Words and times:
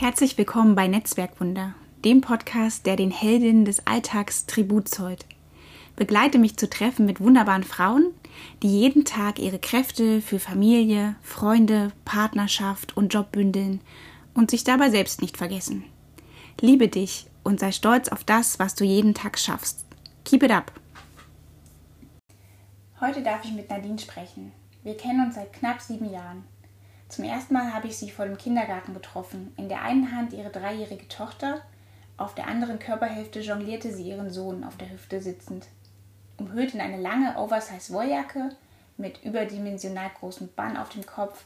Herzlich 0.00 0.38
willkommen 0.38 0.76
bei 0.76 0.86
Netzwerkwunder, 0.86 1.74
dem 2.04 2.20
Podcast, 2.20 2.86
der 2.86 2.94
den 2.94 3.10
Heldinnen 3.10 3.64
des 3.64 3.84
Alltags 3.84 4.46
Tribut 4.46 4.88
zollt. 4.88 5.26
Begleite 5.96 6.38
mich 6.38 6.56
zu 6.56 6.70
Treffen 6.70 7.04
mit 7.04 7.18
wunderbaren 7.20 7.64
Frauen, 7.64 8.14
die 8.62 8.68
jeden 8.68 9.04
Tag 9.04 9.40
ihre 9.40 9.58
Kräfte 9.58 10.20
für 10.20 10.38
Familie, 10.38 11.16
Freunde, 11.20 11.90
Partnerschaft 12.04 12.96
und 12.96 13.12
Job 13.12 13.32
bündeln 13.32 13.80
und 14.34 14.52
sich 14.52 14.62
dabei 14.62 14.90
selbst 14.90 15.20
nicht 15.20 15.36
vergessen. 15.36 15.82
Liebe 16.60 16.86
dich 16.86 17.26
und 17.42 17.58
sei 17.58 17.72
stolz 17.72 18.08
auf 18.08 18.22
das, 18.22 18.60
was 18.60 18.76
du 18.76 18.84
jeden 18.84 19.14
Tag 19.14 19.36
schaffst. 19.36 19.84
Keep 20.24 20.44
it 20.44 20.52
up! 20.52 20.70
Heute 23.00 23.20
darf 23.24 23.44
ich 23.44 23.50
mit 23.50 23.68
Nadine 23.68 23.98
sprechen. 23.98 24.52
Wir 24.84 24.96
kennen 24.96 25.26
uns 25.26 25.34
seit 25.34 25.52
knapp 25.54 25.80
sieben 25.80 26.08
Jahren. 26.12 26.44
Zum 27.08 27.24
ersten 27.24 27.54
Mal 27.54 27.72
habe 27.72 27.88
ich 27.88 27.96
sie 27.96 28.10
vor 28.10 28.26
dem 28.26 28.36
Kindergarten 28.36 28.92
getroffen. 28.92 29.52
In 29.56 29.68
der 29.68 29.82
einen 29.82 30.14
Hand 30.14 30.32
ihre 30.32 30.50
dreijährige 30.50 31.08
Tochter, 31.08 31.62
auf 32.18 32.34
der 32.34 32.48
anderen 32.48 32.78
Körperhälfte 32.78 33.40
jonglierte 33.40 33.92
sie 33.92 34.08
ihren 34.08 34.30
Sohn 34.30 34.64
auf 34.64 34.76
der 34.76 34.90
Hüfte 34.90 35.20
sitzend. 35.20 35.66
Umhüllt 36.36 36.74
in 36.74 36.80
eine 36.80 37.00
lange 37.00 37.36
Oversize-Wolljacke 37.38 38.50
mit 38.96 39.24
überdimensional 39.24 40.10
großem 40.18 40.50
Bann 40.54 40.76
auf 40.76 40.90
dem 40.90 41.06
Kopf, 41.06 41.44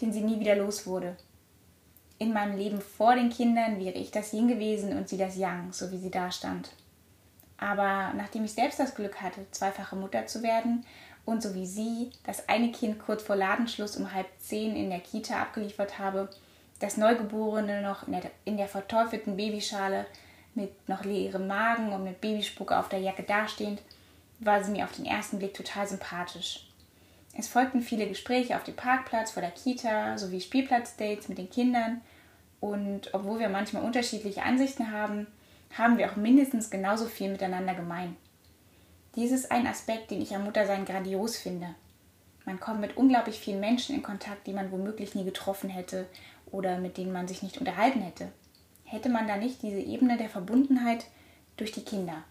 den 0.00 0.12
sie 0.12 0.22
nie 0.22 0.40
wieder 0.40 0.56
los 0.56 0.86
wurde. 0.86 1.16
In 2.18 2.32
meinem 2.32 2.56
Leben 2.56 2.80
vor 2.80 3.14
den 3.14 3.30
Kindern 3.30 3.80
wäre 3.80 3.98
ich 3.98 4.12
das 4.12 4.32
Yin 4.32 4.48
gewesen 4.48 4.96
und 4.96 5.08
sie 5.08 5.16
das 5.18 5.36
Yang, 5.36 5.72
so 5.72 5.90
wie 5.90 5.98
sie 5.98 6.10
da 6.10 6.30
stand. 6.30 6.70
Aber 7.58 8.12
nachdem 8.16 8.44
ich 8.44 8.52
selbst 8.52 8.78
das 8.78 8.94
Glück 8.94 9.20
hatte, 9.20 9.44
zweifache 9.50 9.96
Mutter 9.96 10.26
zu 10.26 10.42
werden 10.42 10.84
und 11.24 11.42
so 11.42 11.54
wie 11.54 11.66
sie 11.66 12.10
das 12.24 12.48
eine 12.48 12.72
Kind 12.72 12.98
kurz 12.98 13.22
vor 13.22 13.36
Ladenschluss 13.36 13.96
um 13.96 14.12
halb 14.12 14.26
zehn 14.38 14.76
in 14.76 14.90
der 14.90 15.00
Kita 15.00 15.40
abgeliefert 15.40 15.98
habe, 15.98 16.28
das 16.80 16.96
Neugeborene 16.96 17.80
noch 17.82 18.06
in 18.08 18.12
der, 18.12 18.30
in 18.44 18.56
der 18.56 18.68
verteufelten 18.68 19.36
Babyschale 19.36 20.06
mit 20.54 20.88
noch 20.88 21.04
leerem 21.04 21.46
Magen 21.46 21.92
und 21.92 22.04
mit 22.04 22.20
Babyspucke 22.20 22.76
auf 22.76 22.88
der 22.88 22.98
Jacke 22.98 23.22
dastehend, 23.22 23.80
war 24.40 24.62
sie 24.62 24.72
mir 24.72 24.84
auf 24.84 24.92
den 24.92 25.06
ersten 25.06 25.38
Blick 25.38 25.54
total 25.54 25.86
sympathisch. 25.86 26.66
Es 27.38 27.48
folgten 27.48 27.80
viele 27.80 28.08
Gespräche 28.08 28.56
auf 28.56 28.64
dem 28.64 28.76
Parkplatz 28.76 29.30
vor 29.30 29.40
der 29.40 29.52
Kita 29.52 30.18
sowie 30.18 30.40
Spielplatzdates 30.40 31.28
mit 31.28 31.38
den 31.38 31.48
Kindern 31.48 32.02
und 32.60 33.14
obwohl 33.14 33.38
wir 33.38 33.48
manchmal 33.48 33.84
unterschiedliche 33.84 34.42
Ansichten 34.42 34.92
haben, 34.92 35.26
haben 35.76 35.96
wir 35.96 36.10
auch 36.10 36.16
mindestens 36.16 36.68
genauso 36.68 37.06
viel 37.06 37.30
miteinander 37.30 37.74
gemein. 37.74 38.16
Dies 39.14 39.30
ist 39.30 39.52
ein 39.52 39.66
Aspekt, 39.66 40.10
den 40.10 40.22
ich 40.22 40.34
am 40.34 40.44
Muttersein 40.44 40.86
grandios 40.86 41.36
finde. 41.36 41.74
Man 42.46 42.58
kommt 42.58 42.80
mit 42.80 42.96
unglaublich 42.96 43.38
vielen 43.38 43.60
Menschen 43.60 43.94
in 43.94 44.02
Kontakt, 44.02 44.46
die 44.46 44.54
man 44.54 44.72
womöglich 44.72 45.14
nie 45.14 45.24
getroffen 45.24 45.68
hätte 45.68 46.06
oder 46.50 46.78
mit 46.78 46.96
denen 46.96 47.12
man 47.12 47.28
sich 47.28 47.42
nicht 47.42 47.58
unterhalten 47.58 48.00
hätte. 48.00 48.32
Hätte 48.84 49.10
man 49.10 49.28
da 49.28 49.36
nicht 49.36 49.62
diese 49.62 49.80
Ebene 49.80 50.16
der 50.16 50.30
Verbundenheit 50.30 51.04
durch 51.58 51.72
die 51.72 51.84
Kinder? 51.84 52.24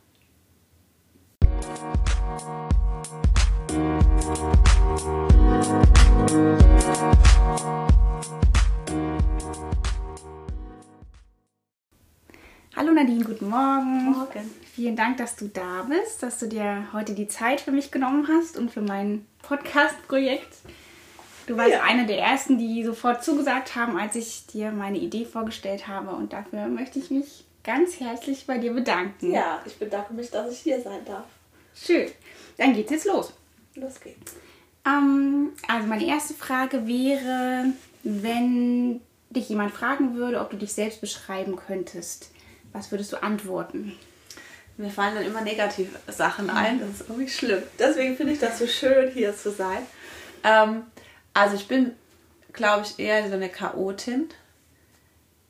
Hallo 12.76 12.92
Nadine, 12.94 13.24
guten 13.24 13.50
Morgen. 13.50 14.12
Morgen. 14.12 14.50
Vielen 14.74 14.96
Dank, 14.96 15.18
dass 15.18 15.36
du 15.36 15.48
da 15.48 15.84
bist, 15.90 16.24
dass 16.24 16.40
du 16.40 16.48
dir 16.48 16.88
heute 16.94 17.14
die 17.14 17.28
Zeit 17.28 17.62
für 17.62 17.72
mich 17.72 17.92
genommen 17.92 18.28
hast 18.30 18.58
und 18.58 18.72
für 18.72 18.82
mein 18.82 19.26
Podcast-Projekt. 19.44 20.58
Du 21.48 21.58
warst 21.58 21.72
Ja. 21.72 21.84
eine 21.84 22.06
der 22.06 22.20
ersten, 22.20 22.58
die 22.58 22.84
sofort 22.84 23.24
zugesagt 23.24 23.76
haben, 23.76 23.98
als 23.98 24.16
ich 24.16 24.48
dir 24.48 24.72
meine 24.72 24.98
Idee 25.00 25.26
vorgestellt 25.26 25.88
habe. 25.88 26.12
Und 26.12 26.32
dafür 26.34 26.68
möchte 26.68 27.00
ich 27.00 27.12
mich 27.12 27.44
ganz 27.64 28.00
herzlich 28.00 28.46
bei 28.48 28.58
dir 28.58 28.74
bedanken. 28.74 29.32
Ja, 29.32 29.62
ich 29.66 29.78
bedanke 29.78 30.14
mich, 30.14 30.30
dass 30.32 30.52
ich 30.52 30.60
hier 30.60 30.82
sein 30.82 31.04
darf. 31.06 31.26
Schön. 31.76 32.10
Dann 32.58 32.74
geht's 32.74 32.92
jetzt 32.92 33.06
los. 33.06 33.34
Los 33.76 34.00
geht's. 34.00 34.34
Ähm, 34.86 35.52
also 35.68 35.88
meine 35.88 36.06
erste 36.06 36.34
Frage 36.34 36.88
wäre, 36.88 37.66
wenn 38.04 39.02
dich 39.30 39.50
jemand 39.50 39.72
fragen 39.74 40.16
würde, 40.16 40.40
ob 40.40 40.50
du 40.50 40.58
dich 40.58 40.74
selbst 40.74 41.02
beschreiben 41.02 41.56
könntest, 41.56 42.32
was 42.74 42.92
würdest 42.92 43.14
du 43.14 43.22
antworten? 43.22 43.98
Mir 44.78 44.90
fallen 44.90 45.16
dann 45.16 45.26
immer 45.26 45.42
negative 45.42 46.00
Sachen 46.08 46.50
ein. 46.50 46.80
Das 46.80 46.90
ist 46.90 47.10
irgendwie 47.10 47.30
schlimm. 47.30 47.62
Deswegen 47.78 48.16
finde 48.16 48.34
ich 48.34 48.40
das 48.40 48.58
so 48.58 48.68
schön, 48.68 49.12
hier 49.12 49.36
zu 49.36 49.52
sein. 49.52 49.86
Ähm, 50.44 50.84
also 51.34 51.56
ich 51.56 51.68
bin, 51.68 51.94
glaube 52.54 52.86
ich, 52.86 52.98
eher 53.00 53.28
so 53.28 53.36
eine 53.36 53.50
Chaotin. 53.50 54.30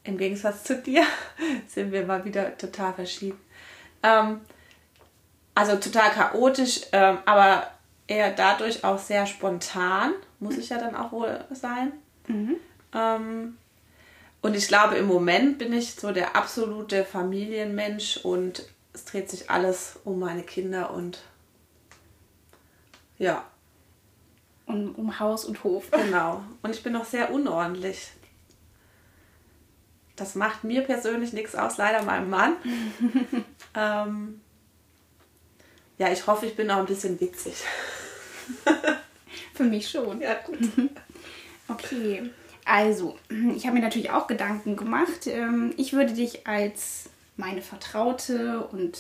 Im 0.04 0.18
Gegensatz 0.18 0.64
zu 0.64 0.78
dir 0.78 1.04
sind 1.68 1.92
wir 1.92 2.06
mal 2.06 2.26
wieder 2.26 2.58
total 2.58 2.94
verschieden. 2.94 3.40
Ähm, 4.04 4.42
also 5.54 5.76
total 5.76 6.10
chaotisch, 6.12 6.81
ähm, 6.92 7.20
aber 7.26 7.70
eher 8.08 8.31
dadurch 8.31 8.84
auch 8.84 9.00
sehr 9.00 9.28
spontan. 9.28 10.14
Muss 10.40 10.58
ich 10.58 10.70
ja 10.70 10.78
dann 10.80 10.96
auch 10.96 11.12
wohl 11.12 11.46
sein. 11.52 11.92
Ähm, 12.94 13.58
und 14.41 14.56
ich 14.56 14.68
glaube, 14.68 14.96
im 14.96 15.06
Moment 15.07 15.57
bin 15.57 15.74
ich 15.74 15.96
so 15.96 16.12
der 16.12 16.35
absolute 16.35 17.06
Familienmensch 17.06 18.18
und 18.18 18.63
es 18.94 19.06
dreht 19.06 19.29
sich 19.29 19.50
alles 19.50 20.00
um 20.03 20.19
meine 20.19 20.44
Kinder 20.44 20.91
und 20.91 21.19
ja, 23.18 23.46
Um, 24.68 24.96
um 24.96 25.19
Haus 25.19 25.44
und 25.44 25.63
Hof. 25.63 25.91
genau. 25.91 26.44
Und 26.62 26.74
ich 26.74 26.81
bin 26.81 26.96
auch 26.96 27.03
sehr 27.03 27.31
unordentlich. 27.31 28.09
Das 30.16 30.35
macht 30.35 30.63
mir 30.63 30.81
persönlich 30.81 31.34
nichts 31.34 31.56
aus, 31.56 31.78
leider 31.78 32.03
meinem 32.03 32.30
Mann. 32.30 32.56
ähm, 33.75 34.40
ja, 35.97 36.09
ich 36.09 36.25
hoffe, 36.25 36.46
ich 36.46 36.56
bin 36.56 36.69
auch 36.72 36.78
ein 36.78 36.85
bisschen 36.85 37.19
witzig. 37.19 37.56
Für 39.56 39.63
mich 39.63 39.90
schon. 39.90 40.22
Ja, 40.22 40.35
gut. 40.35 40.59
Okay, 41.68 42.30
also, 42.66 43.18
ich 43.56 43.66
habe 43.66 43.76
mir 43.76 43.84
natürlich 43.84 44.12
auch 44.12 44.28
Gedanken 44.28 44.76
gemacht. 44.76 45.28
Ähm, 45.28 45.74
Ich 45.78 45.94
würde 45.94 46.14
dich 46.14 46.48
als 46.48 47.10
meine 47.38 47.62
vertraute 47.62 48.68
und 48.68 48.98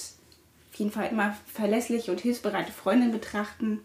auf 0.71 0.75
jeden 0.75 0.91
Fall 0.91 1.09
immer 1.11 1.35
verlässliche 1.45 2.11
und 2.11 2.21
hilfsbereite 2.21 2.71
Freundin 2.71 3.11
betrachten, 3.11 3.81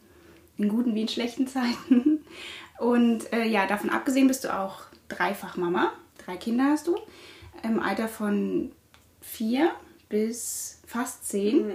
in 0.56 0.68
guten 0.68 0.94
wie 0.94 1.02
in 1.02 1.08
schlechten 1.08 1.46
Zeiten. 1.46 2.20
Und 2.78 3.32
äh, 3.32 3.44
ja, 3.46 3.66
davon 3.66 3.88
abgesehen 3.88 4.28
bist 4.28 4.44
du 4.44 4.54
auch 4.54 4.80
dreifach 5.08 5.56
Mama. 5.56 5.94
Drei 6.24 6.36
Kinder 6.36 6.64
hast 6.64 6.86
du. 6.86 6.96
Im 7.62 7.80
Alter 7.80 8.06
von 8.06 8.70
vier 9.22 9.70
bis 10.10 10.82
fast 10.86 11.26
zehn. 11.26 11.72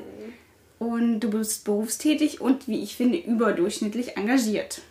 Und 0.78 1.20
du 1.22 1.32
bist 1.32 1.66
berufstätig 1.66 2.40
und, 2.40 2.68
wie 2.68 2.84
ich 2.84 2.96
finde, 2.96 3.18
überdurchschnittlich 3.18 4.16
engagiert. 4.18 4.82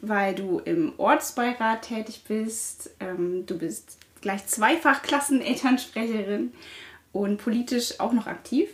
Weil 0.00 0.34
du 0.34 0.58
im 0.58 0.94
Ortsbeirat 0.98 1.82
tätig 1.82 2.24
bist, 2.26 2.90
ähm, 3.00 3.46
du 3.46 3.56
bist 3.58 3.98
gleich 4.20 4.46
zweifach 4.46 5.02
Klassenelternsprecherin 5.02 6.52
und 7.12 7.38
politisch 7.38 8.00
auch 8.00 8.12
noch 8.12 8.26
aktiv. 8.26 8.68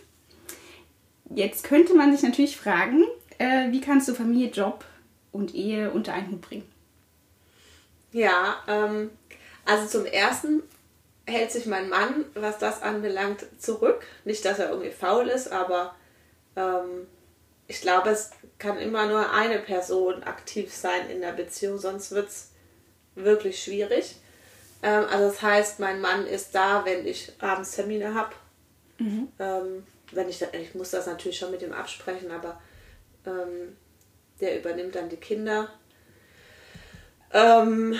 Jetzt 1.35 1.65
könnte 1.65 1.95
man 1.95 2.13
sich 2.13 2.23
natürlich 2.23 2.57
fragen, 2.57 3.05
äh, 3.39 3.71
wie 3.71 3.81
kannst 3.81 4.09
du 4.09 4.15
Familie, 4.15 4.51
Job 4.51 4.85
und 5.31 5.55
Ehe 5.55 5.91
unter 5.91 6.13
einen 6.13 6.31
Hut 6.31 6.41
bringen? 6.41 6.73
Ja, 8.13 8.57
ähm, 8.67 9.11
also 9.65 9.87
zum 9.87 10.07
ersten 10.07 10.63
hält 11.27 11.53
sich 11.53 11.67
mein 11.67 11.89
Mann, 11.89 12.25
was 12.35 12.59
das 12.59 12.83
anbelangt, 12.83 13.47
zurück. 13.59 14.03
Nicht, 14.25 14.45
dass 14.45 14.59
er 14.59 14.71
irgendwie 14.71 14.91
faul 14.91 15.29
ist, 15.29 15.51
aber 15.51 15.95
ähm, 16.57 17.07
ich 17.69 17.81
glaube, 17.81 18.11
es 18.11 18.31
kann 18.59 18.79
immer 18.79 19.07
nur 19.07 19.33
eine 19.33 19.59
Person 19.59 20.23
aktiv 20.23 20.73
sein 20.73 21.11
in 21.11 21.21
der 21.21 21.33
Beziehung, 21.33 21.79
sonst 21.79 22.13
wird 22.13 22.29
es 22.29 22.51
wirklich 23.15 23.63
schwierig. 23.63 24.17
Ähm, 24.83 25.05
also 25.11 25.29
das 25.29 25.43
heißt, 25.43 25.81
mein 25.81 26.01
Mann 26.01 26.27
ist 26.27 26.55
da, 26.55 26.85
wenn 26.85 27.07
ich 27.07 27.33
abends 27.41 27.73
Termine 27.73 28.15
habe. 28.15 28.33
Ähm, 29.39 29.87
wenn 30.13 30.29
ich, 30.29 30.43
ich 30.53 30.75
muss 30.75 30.91
das 30.91 31.07
natürlich 31.07 31.39
schon 31.39 31.51
mit 31.51 31.63
ihm 31.63 31.73
absprechen, 31.73 32.31
aber 32.31 32.61
ähm, 33.27 33.77
der 34.41 34.59
übernimmt 34.59 34.95
dann 34.95 35.09
die 35.09 35.17
Kinder. 35.17 35.69
Ähm, 37.33 37.97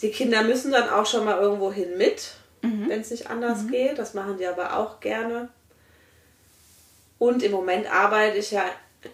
die 0.00 0.10
Kinder 0.10 0.42
müssen 0.42 0.72
dann 0.72 0.88
auch 0.88 1.06
schon 1.06 1.24
mal 1.24 1.38
irgendwo 1.38 1.72
hin 1.72 1.96
mit, 1.96 2.34
wenn 2.88 3.00
es 3.00 3.10
nicht 3.10 3.30
anders 3.30 3.66
geht. 3.68 3.98
Das 3.98 4.14
machen 4.14 4.38
die 4.38 4.46
aber 4.46 4.76
auch 4.76 5.00
gerne. 5.00 5.48
Und 7.18 7.42
im 7.42 7.52
Moment 7.52 7.92
arbeite 7.92 8.38
ich 8.38 8.50
ja 8.50 8.64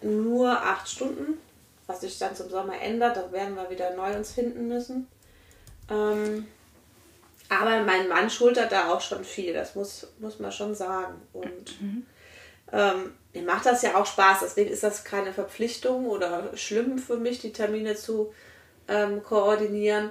nur 0.03 0.51
acht 0.51 0.89
Stunden, 0.89 1.39
was 1.87 2.03
sich 2.03 2.19
dann 2.19 2.37
zum 2.37 2.51
Sommer 2.51 2.81
ändert. 2.81 3.17
Da 3.17 3.33
werden 3.33 3.55
wir 3.55 3.71
wieder 3.71 3.95
neu 3.95 4.15
uns 4.15 4.33
finden 4.33 4.69
müssen. 4.69 5.09
Ähm, 5.91 6.47
aber 7.49 7.83
mein 7.83 8.09
Mann 8.09 8.31
schultert 8.31 8.73
da 8.73 8.93
auch 8.93 9.01
schon 9.01 9.25
viel, 9.25 9.53
das 9.53 9.75
muss, 9.75 10.07
muss 10.19 10.39
man 10.39 10.51
schon 10.51 10.75
sagen. 10.75 11.21
Und 11.33 11.79
ähm, 12.73 13.13
mir 13.33 13.43
macht 13.43 13.67
das 13.67 13.83
ja 13.83 13.97
auch 13.97 14.07
Spaß, 14.07 14.41
deswegen 14.41 14.71
ist 14.71 14.83
das 14.83 15.05
keine 15.05 15.33
Verpflichtung 15.33 16.07
oder 16.07 16.57
schlimm 16.57 16.99
für 16.99 17.17
mich, 17.17 17.41
die 17.41 17.53
Termine 17.53 17.95
zu 17.97 18.33
ähm, 18.89 19.23
koordinieren. 19.23 20.11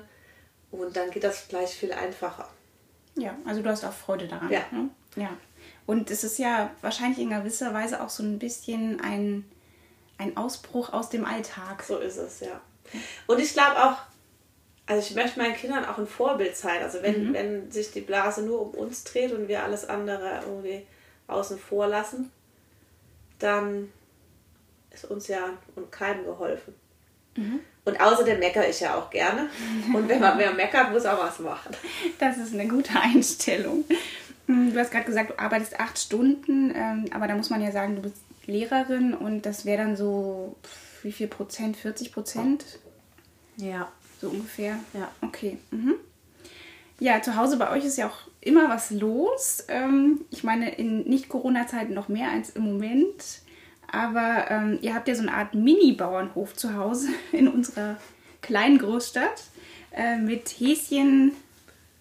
Und 0.72 0.96
dann 0.96 1.12
geht 1.12 1.24
das 1.24 1.48
gleich 1.48 1.72
viel 1.72 1.92
einfacher. 1.92 2.48
Ja, 3.16 3.36
also 3.46 3.62
du 3.62 3.70
hast 3.70 3.84
auch 3.86 3.94
Freude 3.94 4.28
daran. 4.28 4.50
Ja. 4.50 4.62
Ne? 4.72 4.90
ja. 5.16 5.30
Und 5.86 6.10
es 6.12 6.24
ist 6.24 6.38
ja 6.40 6.72
wahrscheinlich 6.82 7.20
in 7.20 7.30
gewisser 7.30 7.74
Weise 7.74 8.02
auch 8.02 8.10
so 8.10 8.24
ein 8.24 8.40
bisschen 8.40 9.02
ein, 9.02 9.46
ein 10.18 10.38
Ausbruch 10.38 10.94
aus 10.94 11.10
dem 11.10 11.26
Alltag. 11.26 11.84
So 11.84 11.98
ist 11.98 12.18
es, 12.18 12.40
ja. 12.40 12.62
Und 13.28 13.40
ich 13.40 13.54
glaube 13.54 13.84
auch, 13.84 13.98
also 14.86 15.02
ich 15.02 15.16
möchte 15.16 15.40
meinen 15.40 15.56
Kindern 15.56 15.86
auch 15.86 15.98
ein 15.98 16.08
Vorbild 16.08 16.56
sein. 16.56 16.82
Also 16.82 17.02
wenn, 17.02 17.30
Mhm. 17.30 17.34
wenn 17.34 17.72
sich 17.72 17.92
die 17.92 18.02
Blase 18.02 18.44
nur 18.44 18.62
um 18.62 18.72
uns 18.72 19.04
dreht 19.04 19.32
und 19.32 19.48
wir 19.48 19.64
alles 19.64 19.88
andere 19.88 20.42
irgendwie 20.46 20.86
außen 21.28 21.58
vor 21.58 21.88
lassen, 21.88 22.32
dann 23.40 23.92
ist 24.92 25.06
uns 25.06 25.28
ja 25.28 25.50
und 25.76 25.92
keinem 25.92 26.26
geholfen. 26.26 26.76
Mhm. 27.36 27.60
Und 27.86 28.00
außerdem 28.00 28.40
meckere 28.40 28.70
ich 28.70 28.80
ja 28.80 28.96
auch 28.96 29.10
gerne. 29.10 29.50
Und 29.94 30.08
wenn 30.08 30.22
man 30.22 30.38
mehr 30.38 30.54
meckert, 30.54 30.92
muss 30.92 31.06
auch 31.06 31.20
was 31.20 31.40
machen. 31.40 31.76
Das 32.18 32.38
ist 32.38 32.54
eine 32.54 32.68
gute 32.68 32.98
Einstellung. 32.98 33.84
Hm, 34.48 34.74
Du 34.74 34.80
hast 34.80 34.92
gerade 34.92 35.06
gesagt, 35.06 35.32
du 35.32 35.40
arbeitest 35.40 35.80
acht 35.80 35.98
Stunden, 35.98 36.72
ähm, 36.76 37.06
aber 37.14 37.28
da 37.28 37.36
muss 37.36 37.50
man 37.50 37.62
ja 37.62 37.72
sagen, 37.72 37.96
du 37.96 38.02
bist 38.02 38.18
Lehrerin 38.46 39.14
und 39.14 39.46
das 39.46 39.66
wäre 39.66 39.84
dann 39.84 39.96
so, 39.96 40.56
wie 41.02 41.12
viel 41.12 41.28
Prozent? 41.28 41.78
40 41.78 42.12
Prozent? 42.12 42.66
Ja. 43.58 43.92
So 44.22 44.30
ungefähr. 44.30 44.80
Ja. 44.94 45.12
Okay. 45.22 45.58
Mhm. 45.72 45.96
Ja, 47.00 47.22
zu 47.22 47.36
Hause 47.36 47.58
bei 47.58 47.70
euch 47.72 47.86
ist 47.86 47.98
ja 47.98 48.08
auch 48.08 48.20
immer 48.40 48.70
was 48.70 48.92
los. 48.92 49.66
Ähm, 49.68 50.22
ich 50.32 50.44
meine, 50.44 50.74
in 50.76 51.04
Nicht-Corona-Zeiten 51.04 51.94
noch 51.94 52.08
mehr 52.08 52.32
als 52.32 52.52
im 52.52 52.64
Moment. 52.64 53.42
Aber 53.92 54.46
ähm, 54.50 54.80
ihr 54.82 54.96
habt 54.96 55.08
ja 55.08 55.16
so 55.16 55.22
eine 55.22 55.34
Art 55.34 55.54
Mini-Bauernhof 55.54 56.56
zu 56.56 56.76
Hause 56.76 57.10
in 57.32 57.48
unserer 57.48 57.98
kleinen 58.42 58.78
Großstadt 58.78 59.44
äh, 59.92 60.18
mit 60.18 60.50
Häschen, 60.50 61.34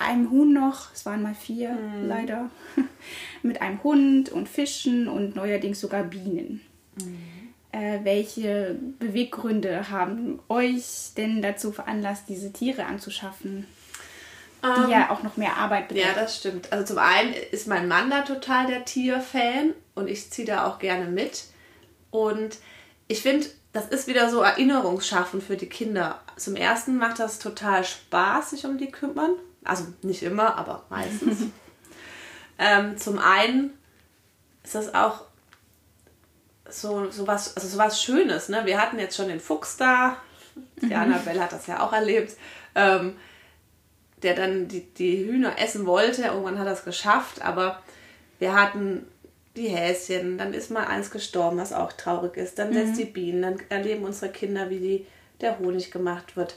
einem 0.02 0.31
Huhn 0.31 0.52
noch, 0.52 0.93
es 0.93 1.06
waren 1.06 1.22
mal 1.22 1.34
vier 1.34 1.76
leider, 2.06 2.50
mit 3.43 3.62
einem 3.62 3.82
Hund 3.82 4.31
und 4.31 4.49
Fischen 4.49 5.08
und 5.08 5.34
neuerdings 5.37 5.81
sogar 5.81 6.02
Bienen. 6.04 6.60
Äh, 7.72 8.00
welche 8.04 8.76
Beweggründe 8.99 9.88
haben 9.90 10.38
euch 10.49 11.12
denn 11.16 11.40
dazu 11.40 11.72
veranlasst, 11.72 12.25
diese 12.28 12.52
Tiere 12.52 12.84
anzuschaffen, 12.84 13.66
die 14.62 14.82
Ähm, 14.84 14.90
ja 14.90 15.10
auch 15.10 15.22
noch 15.22 15.37
mehr 15.38 15.56
Arbeit 15.56 15.90
Ja, 15.93 16.08
bedeuten? 16.08 16.14
das 16.16 16.37
stimmt. 16.37 16.72
Also 16.72 16.84
zum 16.94 16.99
einen 16.99 17.32
ist 17.50 17.66
mein 17.66 17.88
Mann 17.88 18.10
da 18.10 18.22
total 18.22 18.66
der 18.66 18.84
Tierfan 18.84 19.72
und 19.94 20.08
ich 20.08 20.31
ziehe 20.31 20.46
da 20.46 20.66
auch 20.66 20.78
gerne 20.78 21.06
mit. 21.06 21.44
Und 22.10 22.58
ich 23.08 23.22
finde, 23.22 23.46
das 23.72 23.88
ist 23.88 24.06
wieder 24.06 24.28
so 24.28 24.43
Erinnerungsschaffen 24.43 25.40
für 25.40 25.56
die 25.56 25.66
Kinder. 25.69 26.20
Zum 26.37 26.56
ersten 26.56 26.99
macht 26.99 27.19
das 27.20 27.38
total 27.38 27.84
Spaß, 27.84 28.50
sich 28.50 28.66
um 28.66 28.76
die 28.76 28.90
kümmern. 28.90 29.31
Also 29.64 29.87
nicht 30.03 30.23
immer, 30.23 30.56
aber 30.56 30.85
meistens. 30.91 31.47
ähm, 32.59 32.97
zum 32.99 33.19
einen 33.19 33.70
ist 34.64 34.75
das 34.75 34.94
auch 34.94 35.25
so, 36.69 37.11
so, 37.11 37.26
was, 37.26 37.56
also 37.56 37.69
so 37.69 37.79
was 37.79 38.03
Schönes. 38.03 38.49
Ne? 38.49 38.62
Wir 38.64 38.81
hatten 38.81 38.99
jetzt 38.99 39.17
schon 39.17 39.29
den 39.29 39.41
Fuchs 39.41 39.76
da. 39.76 40.17
Die 40.81 40.94
Annabelle 40.94 41.41
hat 41.41 41.53
das 41.53 41.67
ja 41.67 41.81
auch 41.81 41.93
erlebt. 41.93 42.37
Ähm, 42.75 43.17
der 44.23 44.35
dann 44.35 44.69
die, 44.69 44.82
die 44.94 45.25
Hühner 45.26 45.59
essen 45.59 45.87
wollte. 45.87 46.23
Irgendwann 46.23 46.59
hat 46.59 46.67
er 46.67 46.73
es 46.73 46.85
geschafft, 46.85 47.43
aber 47.43 47.82
wir 48.38 48.55
hatten 48.55 49.06
die 49.56 49.69
Häschen, 49.69 50.38
dann 50.38 50.55
ist 50.55 50.70
mal 50.70 50.87
eins 50.87 51.11
gestorben, 51.11 51.59
was 51.59 51.73
auch 51.73 51.93
traurig 51.93 52.37
ist. 52.37 52.59
Dann 52.59 52.73
setzt 52.73 52.99
die 52.99 53.05
Bienen, 53.05 53.43
dann 53.43 53.56
erleben 53.69 54.05
unsere 54.05 54.32
Kinder, 54.32 54.70
wie 54.70 54.79
die, 54.79 55.06
der 55.41 55.59
Honig 55.59 55.91
gemacht 55.91 56.37
wird. 56.37 56.56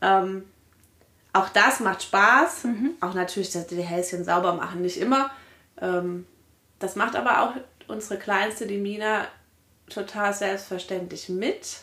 Ähm, 0.00 0.44
auch 1.32 1.48
das 1.48 1.80
macht 1.80 2.02
Spaß. 2.02 2.64
Auch 3.00 3.14
natürlich, 3.14 3.50
dass 3.50 3.66
die 3.66 3.82
Häschen 3.82 4.24
sauber 4.24 4.54
machen, 4.54 4.82
nicht 4.82 4.98
immer. 4.98 5.30
Ähm, 5.80 6.26
das 6.78 6.96
macht 6.96 7.16
aber 7.16 7.42
auch 7.42 7.52
unsere 7.88 8.18
Kleinste, 8.18 8.66
die 8.66 8.78
Mina, 8.78 9.26
total 9.88 10.32
selbstverständlich 10.32 11.28
mit. 11.28 11.78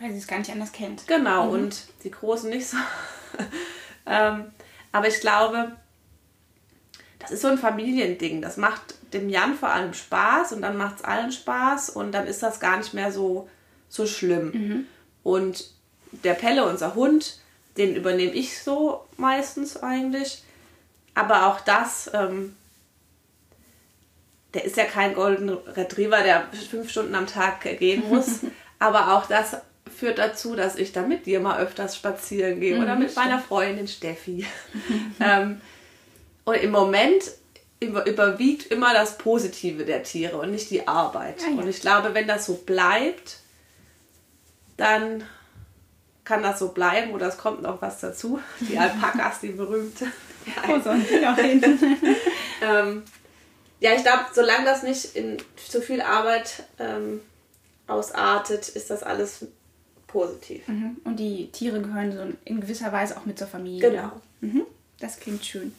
Weil 0.00 0.12
sie 0.12 0.18
es 0.18 0.26
gar 0.26 0.38
nicht 0.38 0.50
anders 0.50 0.72
kennt. 0.72 1.06
Genau, 1.06 1.50
und 1.50 1.86
die 2.02 2.10
Großen 2.10 2.48
nicht 2.48 2.66
so. 2.66 2.76
ähm, 4.06 4.52
aber 4.90 5.08
ich 5.08 5.20
glaube, 5.20 5.72
das 7.18 7.30
ist 7.30 7.42
so 7.42 7.48
ein 7.48 7.58
Familiending. 7.58 8.42
Das 8.42 8.56
macht 8.56 8.94
dem 9.12 9.28
Jan 9.28 9.54
vor 9.54 9.68
allem 9.68 9.94
Spaß 9.94 10.52
und 10.52 10.62
dann 10.62 10.76
macht 10.76 10.96
es 10.96 11.04
allen 11.04 11.30
Spaß 11.30 11.90
und 11.90 12.12
dann 12.12 12.26
ist 12.26 12.42
das 12.42 12.58
gar 12.58 12.78
nicht 12.78 12.94
mehr 12.94 13.12
so, 13.12 13.48
so 13.88 14.06
schlimm. 14.06 14.86
Und 15.22 15.70
der 16.24 16.34
Pelle, 16.34 16.66
unser 16.66 16.94
Hund, 16.94 17.38
den 17.76 17.96
übernehme 17.96 18.32
ich 18.32 18.62
so 18.62 19.06
meistens 19.16 19.82
eigentlich. 19.82 20.42
Aber 21.14 21.46
auch 21.48 21.60
das, 21.60 22.10
ähm, 22.14 22.56
der 24.54 24.64
ist 24.64 24.76
ja 24.76 24.84
kein 24.84 25.14
Golden 25.14 25.50
Retriever, 25.50 26.22
der 26.22 26.48
fünf 26.70 26.90
Stunden 26.90 27.14
am 27.14 27.26
Tag 27.26 27.62
gehen 27.78 28.02
muss. 28.08 28.40
Aber 28.78 29.16
auch 29.16 29.26
das 29.26 29.56
führt 29.94 30.18
dazu, 30.18 30.56
dass 30.56 30.76
ich 30.76 30.92
da 30.92 31.02
mit 31.02 31.26
dir 31.26 31.40
mal 31.40 31.60
öfters 31.60 31.96
spazieren 31.96 32.60
gehe 32.60 32.80
oder 32.80 32.96
mit 32.96 33.14
meiner 33.14 33.38
Freundin 33.38 33.88
Steffi. 33.88 34.46
ähm, 35.20 35.60
und 36.44 36.54
im 36.56 36.70
Moment 36.70 37.22
über, 37.80 38.06
überwiegt 38.06 38.66
immer 38.72 38.94
das 38.94 39.18
Positive 39.18 39.84
der 39.84 40.02
Tiere 40.02 40.38
und 40.38 40.50
nicht 40.50 40.70
die 40.70 40.86
Arbeit. 40.88 41.36
Ah, 41.44 41.50
ja. 41.50 41.60
Und 41.60 41.68
ich 41.68 41.80
glaube, 41.80 42.14
wenn 42.14 42.26
das 42.26 42.46
so 42.46 42.54
bleibt, 42.54 43.38
dann 44.76 45.24
kann 46.24 46.42
das 46.42 46.58
so 46.58 46.68
bleiben 46.68 47.12
oder 47.12 47.26
es 47.26 47.36
kommt 47.36 47.62
noch 47.62 47.82
was 47.82 48.00
dazu. 48.00 48.38
Die 48.60 48.78
Alpakas, 48.78 49.40
die 49.40 49.48
berühmte. 49.48 50.06
Hin? 51.36 51.62
Ähm, 52.64 53.02
ja, 53.80 53.92
ich 53.96 54.02
glaube, 54.02 54.26
solange 54.32 54.64
das 54.64 54.84
nicht 54.84 55.16
in 55.16 55.36
zu 55.56 55.82
viel 55.82 56.00
Arbeit 56.00 56.62
ähm, 56.78 57.20
ausartet, 57.88 58.68
ist 58.68 58.88
das 58.90 59.02
alles 59.02 59.46
positiv. 60.06 60.68
Mhm. 60.68 60.98
Und 61.02 61.16
die 61.16 61.50
Tiere 61.50 61.80
gehören 61.80 62.12
so 62.12 62.22
in 62.44 62.60
gewisser 62.60 62.92
Weise 62.92 63.16
auch 63.16 63.26
mit 63.26 63.36
zur 63.36 63.48
Familie. 63.48 63.90
Genau. 63.90 64.12
Mhm. 64.40 64.62
Das 65.00 65.18
klingt 65.18 65.44
schön. 65.44 65.74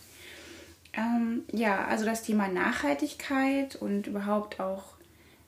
Ähm, 0.92 1.44
ja, 1.54 1.86
also 1.86 2.04
das 2.04 2.24
Thema 2.24 2.50
Nachhaltigkeit 2.50 3.78
und 3.78 4.07
überhaupt 4.07 4.60
auch 4.60 4.84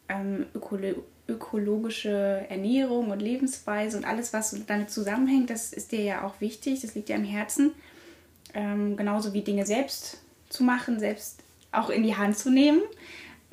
ähm, 0.08 0.46
ökolo 0.56 1.04
ökologische 1.28 2.46
Ernährung 2.50 3.10
und 3.10 3.20
Lebensweise 3.20 3.98
und 3.98 4.06
alles, 4.06 4.34
was 4.34 4.56
damit 4.68 4.92
zusammenhängt, 4.92 5.50
das 5.50 5.74
ist 5.74 5.92
dir 5.92 6.02
ja 6.02 6.24
auch 6.24 6.40
wichtig, 6.40 6.82
das 6.82 6.96
liegt 6.96 7.10
dir 7.10 7.16
am 7.16 7.24
Herzen. 7.24 7.74
Ähm, 8.54 8.96
genauso 8.96 9.34
wie 9.34 9.42
Dinge 9.42 9.66
selbst 9.66 10.22
zu 10.50 10.64
machen, 10.64 11.00
selbst 11.00 11.44
auch 11.72 11.90
in 11.90 12.04
die 12.04 12.16
Hand 12.16 12.38
zu 12.38 12.50
nehmen. 12.50 12.82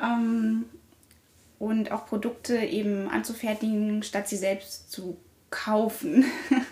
Ähm, 0.01 0.67
und 1.59 1.93
auch 1.93 2.07
Produkte 2.07 2.59
eben 2.59 3.09
anzufertigen, 3.09 4.03
statt 4.03 4.29
sie 4.29 4.37
selbst 4.37 4.91
zu 4.91 5.17
kaufen. 5.51 6.25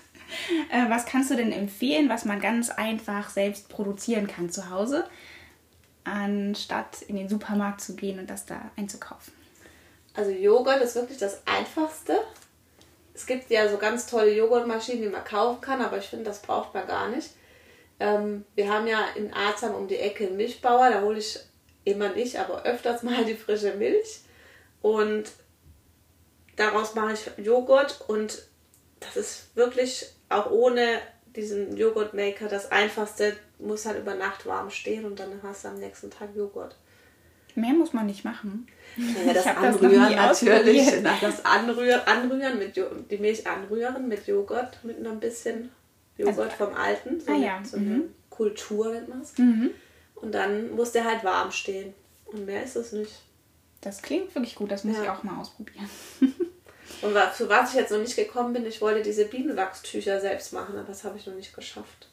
Äh, 0.71 0.89
was 0.89 1.07
kannst 1.07 1.33
du 1.33 1.35
denn 1.35 1.51
empfehlen, 1.51 2.09
was 2.09 2.25
man 2.25 2.41
ganz 2.41 2.71
einfach 2.71 3.31
selbst 3.31 3.69
produzieren 3.69 4.29
kann 4.29 4.49
zu 4.49 4.71
Hause, 4.71 5.05
anstatt 6.05 7.03
in 7.03 7.17
den 7.17 7.29
Supermarkt 7.29 7.81
zu 7.81 7.97
gehen 7.97 8.21
und 8.21 8.31
das 8.31 8.47
da 8.47 8.71
einzukaufen? 8.77 9.33
Also 10.21 10.33
Joghurt 10.33 10.83
ist 10.83 10.97
wirklich 10.97 11.17
das 11.17 11.41
Einfachste. 11.47 12.21
Es 13.15 13.25
gibt 13.25 13.49
ja 13.49 13.67
so 13.71 13.79
ganz 13.79 14.07
tolle 14.07 14.31
Joghurtmaschinen, 14.31 15.01
die 15.01 15.09
man 15.09 15.25
kaufen 15.25 15.63
kann, 15.63 15.81
aber 15.81 15.97
ich 15.97 16.05
finde, 16.05 16.27
das 16.27 16.43
braucht 16.43 16.75
man 16.75 16.87
gar 16.87 17.09
nicht. 17.09 17.31
Ähm, 17.99 18.45
wir 18.55 18.71
haben 18.71 18.87
ja 18.87 19.03
in 19.15 19.33
Arzam 19.33 19.75
um 19.75 19.89
die 19.89 19.97
Ecke 19.97 20.27
einen 20.27 20.37
Milchbauer, 20.37 20.91
da 20.91 21.01
hole 21.01 21.19
ich 21.19 21.41
immer 21.85 22.11
nicht, 22.11 22.39
aber 22.39 22.65
öfters 22.65 23.03
mal 23.03 23.25
die 23.25 23.35
frische 23.35 23.73
Milch. 23.73 24.21
Und 24.83 25.33
daraus 26.57 26.95
mache 26.95 27.15
ich 27.15 27.43
Joghurt 27.43 28.05
und 28.07 28.47
das 29.01 29.17
ist 29.17 29.57
wirklich 29.57 30.07
auch 30.29 30.51
ohne 30.51 31.01
diesen 31.35 31.79
Joghurtmaker 31.79 32.47
das 32.47 32.71
einfachste, 32.71 33.39
muss 33.59 33.87
halt 33.87 33.99
über 33.99 34.15
Nacht 34.17 34.45
warm 34.45 34.69
stehen 34.69 35.07
und 35.07 35.19
dann 35.19 35.41
hast 35.43 35.65
du 35.65 35.69
am 35.69 35.79
nächsten 35.79 36.11
Tag 36.11 36.37
Joghurt. 36.37 36.77
Mehr 37.57 37.73
muss 37.73 37.93
man 37.93 38.07
nicht 38.07 38.25
machen. 38.25 38.67
Ja, 38.97 39.33
das 39.33 39.45
das 39.45 39.57
Anrühren 39.57 40.09
nie 40.09 40.15
natürlich. 40.17 41.03
Das 41.21 41.45
Anrühren, 41.45 42.01
anrühren 42.07 42.59
mit 42.59 42.77
Jo- 42.77 42.91
die 43.11 43.19
Milch 43.19 43.47
anrühren 43.47 44.09
mit 44.09 44.27
Joghurt, 44.27 44.83
mit 44.85 45.01
noch 45.03 45.13
ein 45.13 45.21
bisschen 45.21 45.71
Joghurt 46.17 46.53
vom 46.53 46.75
Alten. 46.75 47.21
So 47.21 47.31
ah 47.31 47.35
eine, 47.35 47.45
ja, 47.47 47.61
so 47.65 47.77
eine 47.77 48.03
Kultur 48.29 48.93
nennt 48.93 49.09
man 49.09 49.21
es. 49.21 49.37
Mhm. 49.39 49.71
Und 50.17 50.33
dann 50.33 50.73
muss 50.75 50.93
der 50.93 51.05
halt 51.05 51.25
warm 51.25 51.51
stehen. 51.51 51.95
Und 52.27 52.47
mehr 52.47 52.63
ist 52.63 52.77
es 52.77 52.93
nicht. 52.93 53.23
Das 53.81 54.03
klingt 54.03 54.35
wirklich 54.35 54.55
gut, 54.55 54.71
das 54.71 54.85
muss 54.85 54.97
Ja. 54.97 55.05
ich 55.05 55.09
auch 55.11 55.23
mal 55.23 55.39
ausprobieren. 55.41 55.89
Und 57.03 57.17
für 57.33 57.49
was 57.49 57.71
ich 57.71 57.77
jetzt 57.77 57.93
noch 57.93 57.99
nicht 58.01 58.17
gekommen 58.17 58.53
bin, 58.53 58.67
ich 58.67 58.81
wollte 58.83 59.01
diese 59.03 59.25
Bienenwachstücher 59.25 60.21
selbst 60.21 60.53
machen, 60.53 60.77
aber 60.77 60.89
das 60.89 61.05
habe 61.05 61.17
ich 61.17 61.27
noch 61.27 61.35
nicht 61.35 61.55
geschafft. 61.55 62.09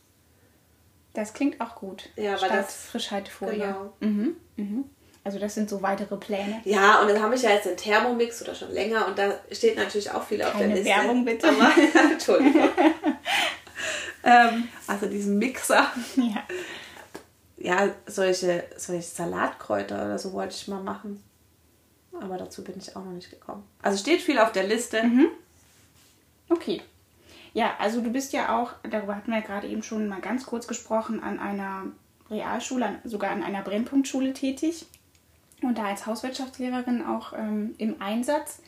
Das 1.14 1.34
klingt 1.34 1.60
auch 1.60 1.76
gut. 1.76 2.10
Ja, 2.16 2.34
weil 2.34 2.38
statt 2.38 2.52
das- 2.54 2.76
Frischhaltefolie. 2.86 3.58
genau. 3.60 3.94
Mhm. 4.00 4.38
Mhm. 4.56 4.86
Also 5.28 5.40
das 5.40 5.56
sind 5.56 5.70
so 5.70 5.82
weitere 5.82 6.16
Pläne. 6.16 6.62
Ja, 6.64 7.02
und 7.02 7.10
dann 7.10 7.22
habe 7.22 7.36
ich 7.36 7.42
ja 7.42 7.50
jetzt 7.50 7.66
den 7.66 7.76
Thermomix 7.76 8.42
oder 8.42 8.56
schon 8.56 8.72
länger 8.72 9.08
und 9.08 9.20
da 9.20 9.34
steht 9.52 9.76
natürlich 9.76 10.10
auch 10.10 10.24
viel 10.24 10.42
auf 10.42 10.54
Keine 10.54 10.68
der 10.68 10.76
Liste. 10.78 10.90
Werbung, 10.90 11.26
bitte. 11.26 11.50
Aber, 11.50 11.70
Entschuldigung. 12.14 12.70
ähm, 14.24 14.70
also 14.88 15.06
diesen 15.08 15.38
Mixer. 15.38 15.86
Ja. 16.16 16.44
ja, 17.58 17.90
solche, 18.06 18.64
solche 18.78 19.02
Salatkräuter 19.02 20.06
oder 20.06 20.18
so 20.18 20.32
wollte 20.32 20.56
ich 20.56 20.70
mal 20.70 20.82
machen. 20.82 21.22
Aber 22.22 22.38
dazu 22.38 22.64
bin 22.64 22.76
ich 22.78 22.96
auch 22.96 23.04
noch 23.04 23.12
nicht 23.12 23.30
gekommen. 23.30 23.66
Also 23.82 23.98
steht 23.98 24.22
viel 24.22 24.40
auf 24.40 24.54
der 24.54 24.64
Liste. 24.64 25.04
Mhm. 25.04 25.28
Okay. 26.48 26.82
Ja, 27.52 27.76
also 27.80 28.00
du 28.00 28.12
bist 28.12 28.32
ja 28.32 28.58
auch, 28.58 28.72
darüber 28.90 29.18
hatten 29.18 29.32
wir 29.32 29.40
ja 29.40 29.46
gerade 29.46 29.68
eben 29.68 29.84
schon 29.84 30.08
mal 30.08 30.22
ganz 30.22 30.46
kurz 30.46 30.68
gesprochen, 30.68 31.22
an 31.22 31.38
einer 31.38 31.88
Realschule, 32.30 33.00
sogar 33.04 33.32
an 33.32 33.44
einer 33.44 33.62
Brennpunktschule 33.62 34.32
tätig 34.32 34.86
und 35.62 35.78
da 35.78 35.86
als 35.86 36.06
Hauswirtschaftslehrerin 36.06 37.06
auch 37.06 37.34
ähm, 37.34 37.76
im 37.78 38.02
Einsatz. 38.02 38.60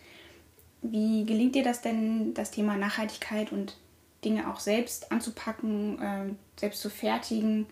Wie 0.81 1.25
gelingt 1.25 1.55
dir 1.55 1.63
das 1.63 1.81
denn, 1.81 2.33
das 2.33 2.51
Thema 2.51 2.77
Nachhaltigkeit 2.77 3.51
und 3.51 3.75
Dinge 4.23 4.49
auch 4.49 4.59
selbst 4.59 5.11
anzupacken, 5.11 6.01
äh, 6.01 6.59
selbst 6.59 6.81
zu 6.81 6.89
fertigen, 6.89 7.67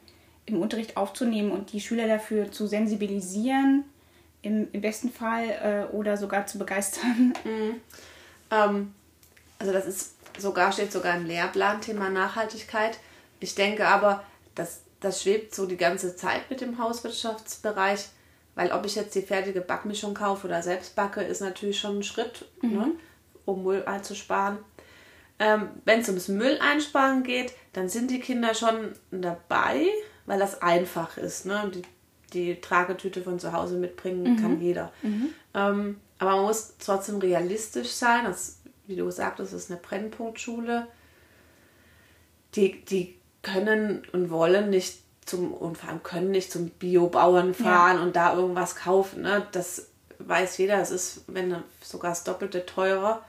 im 0.46 0.62
Unterricht 0.62 0.98
aufzunehmen 0.98 1.52
und 1.52 1.74
die 1.74 1.82
Schüler 1.82 2.08
dafür 2.08 2.52
zu 2.52 2.68
sensibilisieren, 2.68 3.84
im, 4.42 4.68
im 4.72 4.82
besten 4.82 5.12
Fall 5.12 5.88
äh, 5.92 5.96
oder 5.96 6.18
sogar 6.18 6.48
zu 6.48 6.58
begeistern? 6.58 7.34
Mhm. 7.44 7.82
Ähm, 8.50 8.94
also 9.60 9.74
das 9.74 9.86
ist 9.86 10.14
sogar, 10.40 10.72
steht 10.72 10.92
sogar 10.92 11.18
im 11.18 11.26
Lehrplan, 11.26 11.82
Thema 11.82 12.10
Nachhaltigkeit. 12.10 12.98
Ich 13.40 13.56
denke 13.56 13.88
aber, 13.88 14.24
dass 14.56 14.82
das 15.00 15.24
schwebt 15.24 15.54
so 15.54 15.66
die 15.66 15.78
ganze 15.78 16.16
Zeit 16.16 16.50
mit 16.50 16.62
dem 16.62 16.80
Hauswirtschaftsbereich, 16.80 18.08
weil 18.58 18.72
ob 18.72 18.88
ich 18.88 18.96
jetzt 18.96 19.14
die 19.14 19.22
fertige 19.22 19.62
Backmischung 19.62 20.16
kaufe 20.16 20.48
oder 20.48 20.64
selbst 20.64 20.96
backe, 20.96 21.22
ist 21.22 21.42
natürlich 21.42 21.80
schon 21.80 22.00
ein 22.00 22.04
Schritt, 22.04 22.46
mhm. 22.64 22.72
ne, 22.72 22.92
um 23.46 23.64
Müll 23.64 23.84
einzusparen. 23.86 24.58
Ähm, 25.38 25.70
Wenn 25.86 26.00
es 26.00 26.08
ums 26.10 26.28
Müll 26.28 26.58
einsparen 26.60 27.22
geht, 27.22 27.54
dann 27.74 27.88
sind 27.88 28.10
die 28.10 28.20
Kinder 28.20 28.56
schon 28.56 28.94
dabei, 29.12 29.86
weil 30.26 30.40
das 30.40 30.60
einfach 30.64 31.18
ist. 31.18 31.46
Ne? 31.46 31.72
Die, 31.72 31.84
die 32.34 32.60
Tragetüte 32.60 33.22
von 33.22 33.38
zu 33.38 33.54
Hause 33.54 33.78
mitbringen 33.78 34.34
mhm. 34.34 34.42
kann 34.42 34.60
jeder. 34.60 34.92
Mhm. 35.04 35.30
Ähm, 35.54 35.98
aber 36.18 36.38
man 36.38 36.46
muss 36.46 36.74
trotzdem 36.80 37.20
realistisch 37.20 37.92
sein. 37.92 38.26
Das, 38.26 38.62
wie 38.88 38.96
du 38.96 39.12
sagtest, 39.12 39.54
ist 39.54 39.70
eine 39.70 39.80
Brennpunktschule. 39.80 40.88
Die, 42.56 42.84
die 42.86 43.20
können 43.44 44.02
und 44.14 44.32
wollen 44.32 44.72
nicht 44.72 45.04
zum 45.28 45.54
und 45.54 45.78
vor 45.78 45.90
allem 45.90 46.04
können 46.04 46.32
nicht 46.32 46.52
zum 46.52 46.70
Biobauern 46.70 47.54
fahren 47.54 47.98
ja. 47.98 48.04
und 48.04 48.16
da 48.16 48.36
irgendwas 48.36 48.76
kaufen. 48.76 49.22
Ne? 49.22 49.46
Das 49.52 49.88
weiß 50.20 50.58
jeder. 50.58 50.80
Es 50.82 50.92
ist, 50.92 51.22
wenn 51.28 51.56
sogar 51.82 52.12
das 52.12 52.24
Doppelte 52.24 52.66
teurer. 52.66 53.24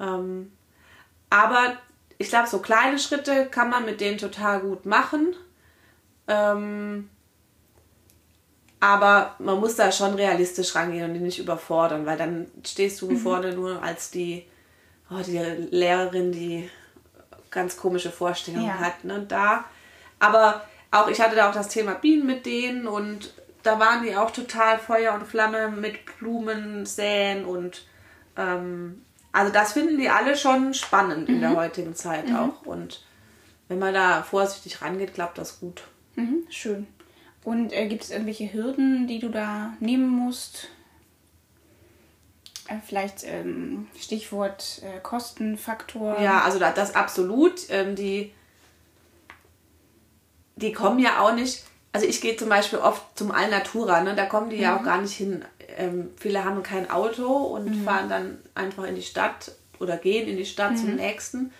Ähm, 0.00 0.52
aber 1.30 1.76
ich 2.18 2.28
glaube, 2.28 2.48
so 2.48 2.58
kleine 2.58 2.98
Schritte 2.98 3.46
kann 3.46 3.70
man 3.70 3.84
mit 3.84 4.00
denen 4.00 4.18
total 4.18 4.60
gut 4.60 4.86
machen. 4.86 5.34
Ähm, 6.28 7.08
aber 8.80 9.36
man 9.38 9.60
muss 9.60 9.76
da 9.76 9.92
schon 9.92 10.14
realistisch 10.14 10.74
rangehen 10.74 11.04
und 11.08 11.14
die 11.14 11.20
nicht 11.20 11.38
überfordern, 11.38 12.04
weil 12.04 12.18
dann 12.18 12.48
stehst 12.66 13.00
du 13.00 13.10
mhm. 13.10 13.16
vorne 13.16 13.54
nur 13.54 13.82
als 13.82 14.10
die, 14.10 14.44
oh, 15.10 15.22
die 15.24 15.38
Lehrerin, 15.38 16.32
die 16.32 16.68
ganz 17.50 17.76
komische 17.76 18.10
Vorstellungen 18.10 18.66
ja. 18.66 18.78
hat. 18.78 19.04
Ne? 19.04 19.24
Da, 19.28 19.64
aber 20.18 20.62
auch 20.92 21.08
ich 21.08 21.20
hatte 21.20 21.34
da 21.34 21.50
auch 21.50 21.54
das 21.54 21.68
Thema 21.68 21.94
Bienen 21.94 22.26
mit 22.26 22.46
denen 22.46 22.86
und 22.86 23.34
da 23.64 23.80
waren 23.80 24.04
die 24.04 24.14
auch 24.14 24.30
total 24.30 24.78
Feuer 24.78 25.14
und 25.14 25.26
Flamme 25.26 25.68
mit 25.68 26.18
Blumen 26.18 26.86
säen 26.86 27.44
und 27.44 27.86
ähm, 28.36 29.02
also 29.32 29.52
das 29.52 29.72
finden 29.72 29.98
die 29.98 30.08
alle 30.08 30.36
schon 30.36 30.74
spannend 30.74 31.28
mhm. 31.28 31.34
in 31.34 31.40
der 31.40 31.50
mhm. 31.50 31.56
heutigen 31.56 31.94
Zeit 31.96 32.28
mhm. 32.28 32.36
auch 32.36 32.66
und 32.66 33.02
wenn 33.68 33.78
man 33.78 33.94
da 33.94 34.22
vorsichtig 34.22 34.82
rangeht, 34.82 35.14
klappt 35.14 35.38
das 35.38 35.58
gut. 35.58 35.82
Mhm, 36.16 36.44
schön. 36.50 36.86
Und 37.42 37.72
äh, 37.72 37.88
gibt 37.88 38.04
es 38.04 38.10
irgendwelche 38.10 38.52
Hürden, 38.52 39.06
die 39.06 39.18
du 39.18 39.30
da 39.30 39.72
nehmen 39.80 40.08
musst? 40.08 40.68
Äh, 42.68 42.76
vielleicht 42.84 43.24
ähm, 43.24 43.88
Stichwort 43.98 44.82
äh, 44.82 45.00
Kostenfaktor. 45.00 46.20
Ja, 46.20 46.42
also 46.42 46.58
das, 46.58 46.74
das 46.74 46.94
absolut. 46.94 47.62
Ähm, 47.70 47.96
die, 47.96 48.32
die 50.56 50.72
kommen 50.72 50.98
ja 50.98 51.20
auch 51.20 51.34
nicht. 51.34 51.64
Also 51.92 52.06
ich 52.06 52.20
gehe 52.20 52.36
zum 52.36 52.48
Beispiel 52.48 52.78
oft 52.78 53.02
zum 53.18 53.30
Alnatura, 53.30 54.02
ne? 54.02 54.14
da 54.14 54.24
kommen 54.26 54.50
die 54.50 54.56
mhm. 54.56 54.62
ja 54.62 54.76
auch 54.76 54.80
mhm. 54.80 54.86
gar 54.86 55.00
nicht 55.00 55.14
hin. 55.14 55.44
Ähm, 55.76 56.10
viele 56.16 56.44
haben 56.44 56.62
kein 56.62 56.90
Auto 56.90 57.26
und 57.26 57.66
mhm. 57.66 57.84
fahren 57.84 58.08
dann 58.08 58.38
einfach 58.54 58.84
in 58.84 58.94
die 58.94 59.02
Stadt 59.02 59.52
oder 59.78 59.96
gehen 59.96 60.28
in 60.28 60.36
die 60.36 60.46
Stadt 60.46 60.72
mhm. 60.72 60.76
zum 60.76 60.94
nächsten. 60.96 61.52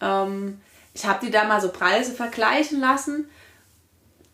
Ähm, 0.00 0.60
ich 0.92 1.04
habe 1.06 1.26
die 1.26 1.32
da 1.32 1.44
mal 1.44 1.60
so 1.60 1.70
Preise 1.70 2.12
vergleichen 2.12 2.80
lassen. 2.80 3.28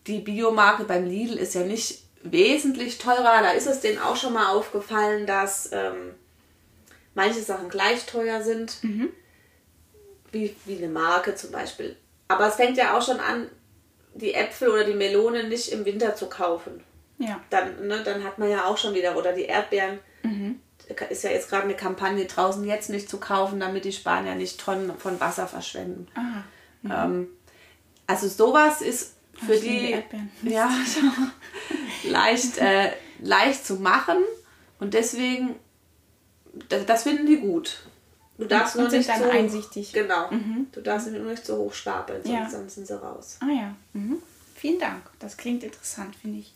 Die 0.07 0.19
Biomarke 0.19 0.85
beim 0.85 1.07
Lidl 1.07 1.39
ist 1.39 1.55
ja 1.55 1.63
nicht 1.63 2.05
wesentlich 2.23 2.99
teurer. 2.99 3.41
Da 3.43 3.51
ist 3.53 3.67
es 3.67 3.81
denen 3.81 3.99
auch 3.99 4.17
schon 4.17 4.35
mal 4.35 4.49
aufgefallen, 4.49 5.27
dass 5.27 5.71
ähm, 5.73 6.15
manche 7.15 7.41
Sachen 7.41 7.71
gleich 7.71 8.05
teuer 8.05 8.43
sind, 8.43 8.83
mhm. 8.83 9.09
wie, 10.33 10.55
wie 10.67 10.77
eine 10.77 10.89
Marke 10.89 11.35
zum 11.35 11.51
Beispiel. 11.51 11.97
Aber 12.29 12.49
es 12.49 12.57
fängt 12.57 12.77
ja 12.77 12.97
auch 12.97 13.05
schon 13.05 13.21
an, 13.21 13.49
die 14.21 14.35
Äpfel 14.35 14.69
oder 14.69 14.85
die 14.85 14.95
Melone 14.95 15.45
nicht 15.45 15.73
im 15.73 15.85
Winter 15.85 16.15
zu 16.15 16.29
kaufen. 16.29 16.83
Ja. 17.19 17.41
Dann, 17.51 17.87
ne, 17.87 18.03
dann 18.03 18.25
hat 18.25 18.39
man 18.39 18.51
ja 18.51 18.65
auch 18.65 18.79
schon 18.79 18.95
wieder, 18.95 19.17
oder 19.17 19.33
die 19.33 19.45
Erdbeeren. 19.45 19.99
Mhm. 20.23 20.61
Ist 21.09 21.23
ja 21.23 21.31
jetzt 21.31 21.49
gerade 21.49 21.65
eine 21.65 21.77
Kampagne 21.77 22.25
draußen 22.25 22.65
jetzt 22.65 22.91
nicht 22.91 23.09
zu 23.09 23.19
kaufen, 23.19 23.61
damit 23.61 23.85
die 23.85 23.93
Spanier 23.93 24.35
nicht 24.35 24.59
Tonnen 24.59 24.93
von 24.99 25.21
Wasser 25.21 25.47
verschwenden. 25.47 26.09
Ah, 26.15 26.43
mhm. 26.83 26.91
ähm, 26.91 27.29
also 28.07 28.27
sowas 28.27 28.81
ist 28.81 29.15
für 29.35 29.57
die, 29.57 29.97
die 30.43 30.49
ja, 30.51 30.71
leicht, 32.05 32.59
äh, 32.59 32.91
leicht 33.21 33.65
zu 33.65 33.77
machen 33.77 34.17
und 34.81 34.95
deswegen, 34.95 35.55
das, 36.69 36.87
das 36.87 37.03
finden 37.05 37.27
die 37.27 37.37
gut. 37.37 37.85
Du 38.41 38.47
darfst 38.47 38.75
und 38.75 38.85
nur 38.85 38.91
nicht 38.91 39.07
dann 39.07 39.19
so, 39.19 39.29
einsichtig. 39.29 39.93
Genau. 39.93 40.31
Mhm. 40.31 40.69
Du 40.73 40.81
darfst 40.81 41.13
nur 41.13 41.31
nicht 41.31 41.45
so 41.45 41.59
hoch 41.59 41.75
stapeln, 41.75 42.23
sonst, 42.23 42.35
ja. 42.35 42.49
sonst 42.49 42.75
sind 42.75 42.87
sie 42.87 42.99
raus. 42.99 43.37
Ah 43.41 43.53
ja. 43.53 43.75
Mhm. 43.93 44.17
Vielen 44.55 44.79
Dank. 44.79 45.03
Das 45.19 45.37
klingt 45.37 45.63
interessant, 45.63 46.17
finde 46.17 46.39
ich. 46.39 46.55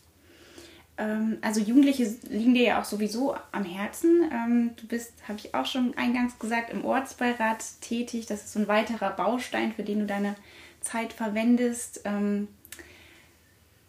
Ähm, 0.96 1.36
also 1.42 1.60
Jugendliche 1.60 2.04
liegen 2.30 2.54
dir 2.54 2.62
ja 2.62 2.80
auch 2.80 2.86
sowieso 2.86 3.36
am 3.52 3.64
Herzen. 3.64 4.30
Ähm, 4.32 4.70
du 4.76 4.86
bist, 4.86 5.12
habe 5.28 5.38
ich 5.38 5.54
auch 5.54 5.66
schon 5.66 5.92
eingangs 5.98 6.38
gesagt, 6.38 6.70
im 6.70 6.86
Ortsbeirat 6.86 7.62
tätig. 7.82 8.24
Das 8.24 8.44
ist 8.44 8.54
so 8.54 8.60
ein 8.60 8.68
weiterer 8.68 9.10
Baustein, 9.10 9.74
für 9.74 9.82
den 9.82 10.00
du 10.00 10.06
deine 10.06 10.36
Zeit 10.80 11.12
verwendest. 11.12 12.00
Ähm, 12.06 12.48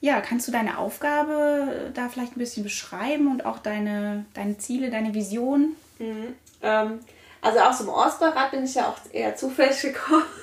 ja, 0.02 0.20
kannst 0.20 0.50
du 0.50 0.52
deine 0.52 0.78
Aufgabe 0.80 1.92
da 1.94 2.10
vielleicht 2.10 2.36
ein 2.36 2.40
bisschen 2.40 2.64
beschreiben 2.64 3.32
und 3.32 3.46
auch 3.46 3.60
deine, 3.60 4.26
deine 4.34 4.58
Ziele, 4.58 4.90
deine 4.90 5.14
Vision? 5.14 5.78
Mhm. 5.98 6.36
Ähm, 6.62 7.00
also 7.46 7.60
auch 7.60 7.78
zum 7.78 7.90
Ortsbeirat 7.90 8.52
bin 8.52 8.64
ich 8.64 8.74
ja 8.74 8.88
auch 8.88 8.98
eher 9.14 9.36
zufällig 9.36 9.82
gekommen. 9.82 10.26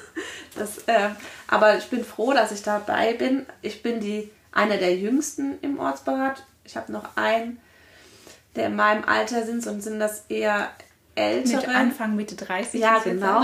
Das, 0.55 0.77
äh, 0.87 1.09
aber 1.49 1.79
ich 1.79 1.89
bin 1.89 2.05
froh, 2.05 2.35
dass 2.35 2.53
ich 2.53 2.63
dabei 2.63 3.15
bin. 3.15 3.47
Ich 3.63 3.83
bin 3.83 4.01
die 4.01 4.31
eine 4.53 4.77
der 4.77 4.95
jüngsten 4.95 5.59
im 5.63 5.79
Ortsbeirat. 5.79 6.45
Ich 6.65 6.77
habe 6.77 6.93
noch 6.93 7.17
einen, 7.17 7.59
der 8.55 8.67
in 8.67 8.77
meinem 8.77 9.03
Alter 9.07 9.47
sind, 9.47 9.67
und 9.67 9.81
sind 9.81 9.99
das 9.99 10.27
eher 10.29 10.71
ältere. 11.15 11.67
Mit 11.67 11.69
Anfang, 11.69 12.17
Mitte 12.17 12.35
30. 12.35 12.79
Ja, 12.79 12.99
genau. 12.99 13.43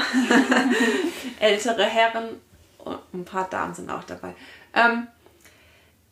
ältere 1.40 1.84
Herren 1.84 2.40
und 2.76 2.98
ein 3.14 3.24
paar 3.24 3.48
Damen 3.48 3.74
sind 3.74 3.88
auch 3.88 4.04
dabei. 4.04 4.34
Ähm, 4.74 5.06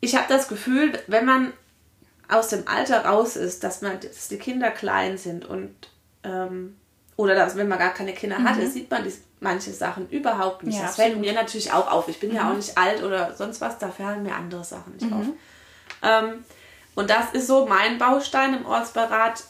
ich 0.00 0.16
habe 0.16 0.26
das 0.30 0.48
Gefühl, 0.48 0.98
wenn 1.08 1.26
man 1.26 1.52
aus 2.28 2.48
dem 2.48 2.66
Alter 2.66 3.04
raus 3.04 3.36
ist, 3.36 3.64
dass, 3.64 3.82
man, 3.82 4.00
dass 4.00 4.28
die 4.28 4.38
Kinder 4.38 4.70
klein 4.70 5.18
sind 5.18 5.44
und 5.44 5.74
ähm, 6.24 6.76
oder 7.16 7.34
dass, 7.34 7.56
wenn 7.56 7.68
man 7.68 7.78
gar 7.78 7.94
keine 7.94 8.12
Kinder 8.12 8.38
mhm. 8.38 8.48
hatte, 8.48 8.66
sieht 8.66 8.90
man 8.90 9.02
die, 9.02 9.12
manche 9.40 9.72
Sachen 9.72 10.08
überhaupt 10.10 10.62
nicht. 10.62 10.76
Ja, 10.76 10.82
das 10.82 10.96
fällt 10.96 11.18
mir 11.18 11.32
natürlich 11.32 11.72
auch 11.72 11.90
auf. 11.90 12.08
Ich 12.08 12.20
bin 12.20 12.30
mhm. 12.30 12.36
ja 12.36 12.50
auch 12.50 12.56
nicht 12.56 12.76
alt 12.76 13.02
oder 13.02 13.34
sonst 13.34 13.60
was, 13.60 13.78
da 13.78 13.88
fallen 13.88 14.22
mir 14.22 14.34
andere 14.34 14.64
Sachen 14.64 14.94
nicht 14.94 15.10
mhm. 15.10 15.12
auf. 15.12 15.26
Ähm, 16.02 16.44
und 16.94 17.10
das 17.10 17.32
ist 17.32 17.46
so 17.46 17.66
mein 17.66 17.98
Baustein 17.98 18.54
im 18.54 18.66
Ortsbeirat, 18.66 19.44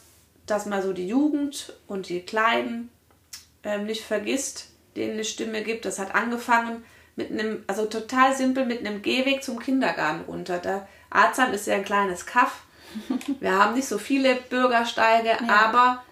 dass 0.47 0.67
man 0.67 0.83
so 0.83 0.93
die 0.93 1.09
Jugend 1.09 1.73
und 1.87 2.09
die 2.09 2.21
Kleinen 2.21 2.91
ähm, 3.65 3.87
nicht 3.87 4.05
vergisst, 4.05 4.71
denen 4.97 5.15
eine 5.15 5.25
Stimme 5.25 5.63
gibt. 5.63 5.85
Das 5.85 5.99
hat 5.99 6.15
angefangen 6.15 6.85
mit 7.17 7.31
einem, 7.31 7.65
also 7.67 7.87
total 7.87 8.35
simpel, 8.35 8.65
mit 8.65 8.81
einem 8.81 9.03
Gehweg 9.03 9.43
zum 9.43 9.59
Kindergarten 9.59 10.25
runter. 10.27 10.59
Der 10.59 10.87
Arzam 11.11 11.53
ist 11.53 11.67
ja 11.67 11.75
ein 11.75 11.85
kleines 11.85 12.27
Kaff. 12.27 12.63
Wir 13.41 13.59
haben 13.59 13.75
nicht 13.75 13.89
so 13.89 13.99
viele 13.99 14.37
Bürgersteige, 14.37 15.31
ja. 15.31 15.49
aber. 15.49 16.03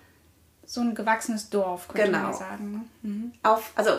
So 0.74 0.80
ein 0.80 0.94
gewachsenes 0.94 1.50
Dorf, 1.50 1.88
könnte 1.88 2.06
genau. 2.06 2.24
man 2.24 2.34
sagen. 2.34 2.72
Ne? 2.72 2.80
Mhm. 3.02 3.32
Auf, 3.42 3.70
also, 3.76 3.92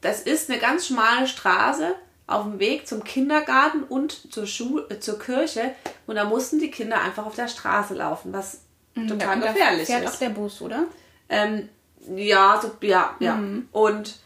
das 0.00 0.20
ist 0.20 0.48
eine 0.48 0.60
ganz 0.60 0.86
schmale 0.86 1.26
Straße 1.26 1.94
auf 2.26 2.44
dem 2.44 2.58
Weg 2.58 2.86
zum 2.86 3.04
Kindergarten 3.04 3.82
und 3.82 4.32
zur, 4.32 4.46
Schule, 4.46 4.86
äh, 4.90 5.00
zur 5.00 5.18
Kirche. 5.18 5.74
Und 6.06 6.16
da 6.16 6.24
mussten 6.24 6.58
die 6.58 6.70
Kinder 6.70 7.00
einfach 7.00 7.26
auf 7.26 7.34
der 7.34 7.48
Straße 7.48 7.94
laufen, 7.94 8.32
was 8.32 8.60
mhm, 8.94 9.08
total 9.08 9.40
gefährlich 9.40 9.86
fährt 9.86 10.04
ist. 10.04 10.14
auch 10.14 10.18
der 10.18 10.30
Bus, 10.30 10.62
oder? 10.62 10.84
Ähm, 11.28 11.68
ja, 12.14 12.60
so, 12.62 12.70
ja, 12.86 13.16
ja. 13.18 13.34
Mhm. 13.34 13.68
Und 13.72 14.20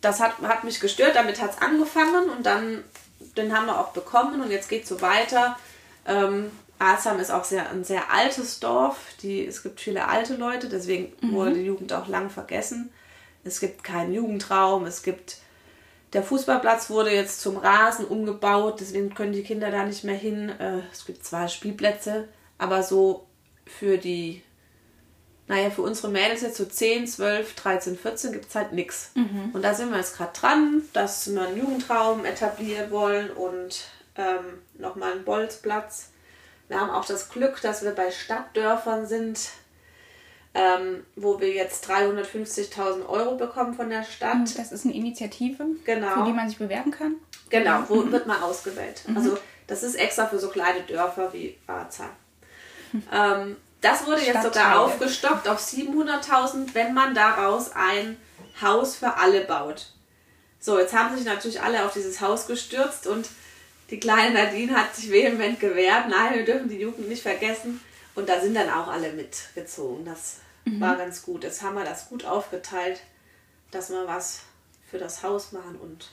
das 0.00 0.20
hat, 0.20 0.38
hat 0.42 0.64
mich 0.64 0.80
gestört, 0.80 1.16
damit 1.16 1.40
hat 1.40 1.52
es 1.52 1.62
angefangen 1.62 2.28
und 2.36 2.44
dann 2.44 2.84
den 3.36 3.56
haben 3.56 3.66
wir 3.66 3.78
auch 3.78 3.88
bekommen 3.88 4.40
und 4.40 4.50
jetzt 4.50 4.68
geht 4.68 4.84
es 4.84 4.88
so 4.88 5.00
weiter. 5.00 5.56
Ähm, 6.06 6.50
Asam 6.84 7.18
ist 7.18 7.30
auch 7.30 7.44
sehr, 7.44 7.70
ein 7.70 7.84
sehr 7.84 8.12
altes 8.12 8.60
Dorf. 8.60 8.96
Die, 9.22 9.46
es 9.46 9.62
gibt 9.62 9.80
viele 9.80 10.08
alte 10.08 10.36
Leute, 10.36 10.68
deswegen 10.68 11.12
mhm. 11.20 11.32
wurde 11.32 11.54
die 11.54 11.64
Jugend 11.64 11.92
auch 11.92 12.08
lang 12.08 12.30
vergessen. 12.30 12.90
Es 13.42 13.60
gibt 13.60 13.84
keinen 13.84 14.12
Jugendraum, 14.12 14.86
es 14.86 15.02
gibt 15.02 15.38
der 16.14 16.22
Fußballplatz 16.22 16.90
wurde 16.90 17.10
jetzt 17.10 17.40
zum 17.40 17.56
Rasen 17.56 18.06
umgebaut, 18.06 18.76
deswegen 18.80 19.14
können 19.14 19.32
die 19.32 19.42
Kinder 19.42 19.72
da 19.72 19.84
nicht 19.84 20.04
mehr 20.04 20.16
hin. 20.16 20.48
Äh, 20.48 20.78
es 20.92 21.04
gibt 21.04 21.24
zwar 21.24 21.48
Spielplätze, 21.48 22.28
aber 22.56 22.84
so 22.84 23.26
für 23.66 23.98
die, 23.98 24.42
naja, 25.48 25.70
für 25.70 25.82
unsere 25.82 26.08
Mädels 26.08 26.42
jetzt 26.42 26.56
so 26.56 26.64
10, 26.64 27.08
12, 27.08 27.54
13, 27.54 27.98
14 27.98 28.32
gibt 28.32 28.46
es 28.46 28.54
halt 28.54 28.72
nichts. 28.72 29.10
Mhm. 29.16 29.50
Und 29.52 29.62
da 29.62 29.74
sind 29.74 29.90
wir 29.90 29.98
jetzt 29.98 30.16
gerade 30.16 30.32
dran, 30.38 30.82
dass 30.92 31.34
wir 31.34 31.42
einen 31.42 31.58
Jugendraum 31.58 32.24
etablieren 32.24 32.92
wollen 32.92 33.30
und 33.30 33.84
ähm, 34.16 34.62
nochmal 34.78 35.12
einen 35.12 35.24
Bolzplatz. 35.24 36.10
Wir 36.68 36.80
haben 36.80 36.90
auch 36.90 37.04
das 37.04 37.28
Glück, 37.28 37.60
dass 37.60 37.82
wir 37.82 37.90
bei 37.90 38.10
Stadtdörfern 38.10 39.06
sind, 39.06 39.50
ähm, 40.54 41.04
wo 41.16 41.40
wir 41.40 41.52
jetzt 41.52 41.88
350.000 41.90 43.06
Euro 43.06 43.36
bekommen 43.36 43.74
von 43.74 43.90
der 43.90 44.04
Stadt. 44.04 44.56
Das 44.56 44.72
ist 44.72 44.84
eine 44.84 44.94
Initiative, 44.94 45.64
genau. 45.84 46.14
für 46.14 46.24
die 46.24 46.32
man 46.32 46.48
sich 46.48 46.58
bewerben 46.58 46.90
kann. 46.90 47.16
Genau, 47.50 47.82
wo 47.88 47.96
mhm. 47.96 48.12
wird 48.12 48.26
man 48.26 48.42
ausgewählt. 48.42 49.02
Mhm. 49.06 49.16
Also 49.16 49.38
das 49.66 49.82
ist 49.82 49.94
extra 49.94 50.26
für 50.26 50.38
so 50.38 50.48
kleine 50.48 50.82
Dörfer 50.82 51.32
wie 51.32 51.58
Arzheim. 51.66 52.10
Ähm, 53.12 53.56
das 53.80 54.06
wurde 54.06 54.22
jetzt 54.22 54.42
sogar 54.42 54.80
aufgestockt 54.80 55.48
auf 55.48 55.58
700.000, 55.58 56.68
wenn 56.74 56.94
man 56.94 57.14
daraus 57.14 57.72
ein 57.74 58.16
Haus 58.62 58.96
für 58.96 59.16
alle 59.16 59.42
baut. 59.42 59.86
So, 60.60 60.78
jetzt 60.78 60.94
haben 60.94 61.14
sich 61.14 61.26
natürlich 61.26 61.60
alle 61.60 61.84
auf 61.84 61.92
dieses 61.92 62.20
Haus 62.20 62.46
gestürzt 62.46 63.06
und 63.06 63.28
die 63.90 64.00
kleine 64.00 64.34
Nadine 64.34 64.76
hat 64.76 64.94
sich 64.94 65.10
vehement 65.10 65.60
gewehrt. 65.60 66.08
Nein, 66.08 66.34
wir 66.34 66.44
dürfen 66.44 66.68
die 66.68 66.78
Jugend 66.78 67.08
nicht 67.08 67.22
vergessen. 67.22 67.80
Und 68.14 68.28
da 68.28 68.40
sind 68.40 68.54
dann 68.54 68.70
auch 68.70 68.88
alle 68.88 69.12
mitgezogen. 69.12 70.04
Das 70.04 70.38
mhm. 70.64 70.80
war 70.80 70.96
ganz 70.96 71.22
gut. 71.22 71.44
Jetzt 71.44 71.62
haben 71.62 71.74
wir 71.74 71.84
das 71.84 72.08
gut 72.08 72.24
aufgeteilt, 72.24 73.00
dass 73.70 73.90
wir 73.90 74.06
was 74.06 74.40
für 74.90 74.98
das 74.98 75.22
Haus 75.22 75.52
machen 75.52 75.76
und 75.76 76.10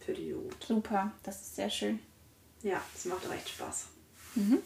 für 0.00 0.12
die 0.12 0.28
Jugend. 0.28 0.56
Super, 0.66 1.12
das 1.22 1.40
ist 1.40 1.56
sehr 1.56 1.70
schön. 1.70 2.00
Ja, 2.62 2.80
es 2.94 3.04
macht 3.04 3.28
recht 3.30 3.48
Spaß. 3.48 3.86
Mhm. 4.34 4.58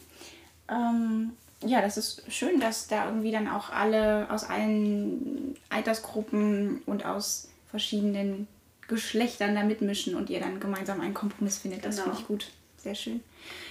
Ähm, 0.69 1.37
ja, 1.63 1.81
das 1.81 1.97
ist 1.97 2.23
schön, 2.31 2.59
dass 2.59 2.87
da 2.87 3.05
irgendwie 3.05 3.31
dann 3.31 3.47
auch 3.47 3.69
alle 3.69 4.27
aus 4.31 4.43
allen 4.43 5.55
Altersgruppen 5.69 6.81
und 6.85 7.05
aus 7.05 7.49
verschiedenen 7.69 8.47
Geschlechtern 8.87 9.55
da 9.55 9.63
mitmischen 9.63 10.15
und 10.15 10.29
ihr 10.29 10.39
dann 10.39 10.59
gemeinsam 10.59 11.01
einen 11.01 11.13
Kompromiss 11.13 11.57
findet. 11.57 11.85
Das 11.85 11.95
genau. 11.95 12.09
finde 12.09 12.19
ich 12.21 12.27
gut. 12.27 12.51
Sehr 12.77 12.95
schön. 12.95 13.21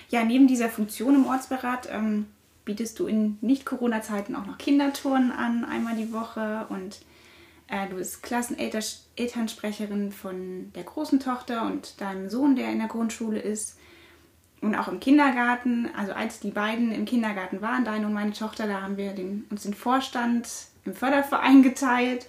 Ja, 0.09 0.25
neben 0.25 0.47
dieser 0.47 0.69
Funktion 0.69 1.15
im 1.15 1.27
Ortsberat 1.27 1.89
ähm, 1.91 2.27
bietest 2.65 2.99
du 2.99 3.07
in 3.07 3.39
Nicht-Corona-Zeiten 3.41 4.37
auch 4.37 4.47
noch 4.47 4.59
Kindertouren 4.59 5.33
an, 5.33 5.65
einmal 5.65 5.97
die 5.97 6.13
Woche. 6.13 6.67
Und 6.69 7.01
äh, 7.69 7.89
du 7.89 7.97
bist 7.97 8.23
Klassenelternsprecherin 8.23 10.13
von 10.13 10.73
der 10.75 10.85
großen 10.85 11.21
Tochter 11.21 11.67
und 11.67 12.01
deinem 12.01 12.29
Sohn, 12.29 12.57
der 12.57 12.71
in 12.71 12.79
der 12.79 12.89
Grundschule 12.89 13.41
ist. 13.41 13.77
Und 14.61 14.75
auch 14.75 14.89
im 14.89 15.01
Kindergarten, 15.01 15.89
also 15.97 16.13
als 16.13 16.41
die 16.41 16.51
beiden 16.51 16.93
im 16.93 17.07
Kindergarten 17.07 17.63
waren, 17.63 17.85
deine 17.85 18.07
und 18.07 18.13
meine 18.13 18.33
Tochter, 18.33 18.67
da 18.67 18.83
haben 18.83 18.97
wir 18.99 19.13
den, 19.13 19.47
uns 19.51 19.63
den 19.63 19.75
Vorstand 19.75 20.49
im 20.85 20.95
Förderverein 20.95 21.63
geteilt. 21.63 22.27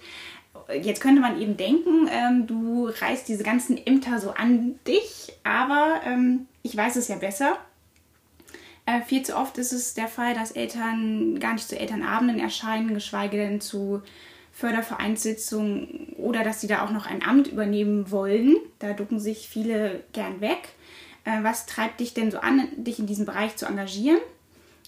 Jetzt 0.82 1.00
könnte 1.00 1.20
man 1.20 1.40
eben 1.40 1.56
denken, 1.56 2.08
ähm, 2.10 2.46
du 2.46 2.88
reißt 2.88 3.28
diese 3.28 3.44
ganzen 3.44 3.76
Ämter 3.76 4.18
so 4.18 4.30
an 4.30 4.78
dich, 4.86 5.32
aber 5.44 6.00
ähm, 6.04 6.46
ich 6.62 6.76
weiß 6.76 6.96
es 6.96 7.08
ja 7.08 7.16
besser. 7.16 7.58
Äh, 8.86 9.02
viel 9.02 9.22
zu 9.22 9.36
oft 9.36 9.58
ist 9.58 9.72
es 9.72 9.94
der 9.94 10.08
Fall, 10.08 10.34
dass 10.34 10.50
Eltern 10.50 11.38
gar 11.38 11.54
nicht 11.54 11.68
zu 11.68 11.78
Elternabenden 11.78 12.40
erscheinen, 12.40 12.94
geschweige 12.94 13.36
denn 13.36 13.60
zu 13.60 14.02
Fördervereinssitzungen 14.52 16.14
oder 16.16 16.44
dass 16.44 16.60
sie 16.60 16.66
da 16.66 16.84
auch 16.84 16.90
noch 16.90 17.06
ein 17.06 17.22
Amt 17.22 17.48
übernehmen 17.48 18.10
wollen. 18.10 18.56
Da 18.80 18.92
ducken 18.92 19.18
sich 19.18 19.48
viele 19.48 20.02
gern 20.12 20.40
weg. 20.40 20.70
Äh, 21.24 21.42
was 21.42 21.66
treibt 21.66 22.00
dich 22.00 22.14
denn 22.14 22.30
so 22.30 22.38
an, 22.38 22.68
dich 22.76 22.98
in 22.98 23.06
diesem 23.06 23.24
Bereich 23.24 23.56
zu 23.56 23.66
engagieren? 23.66 24.20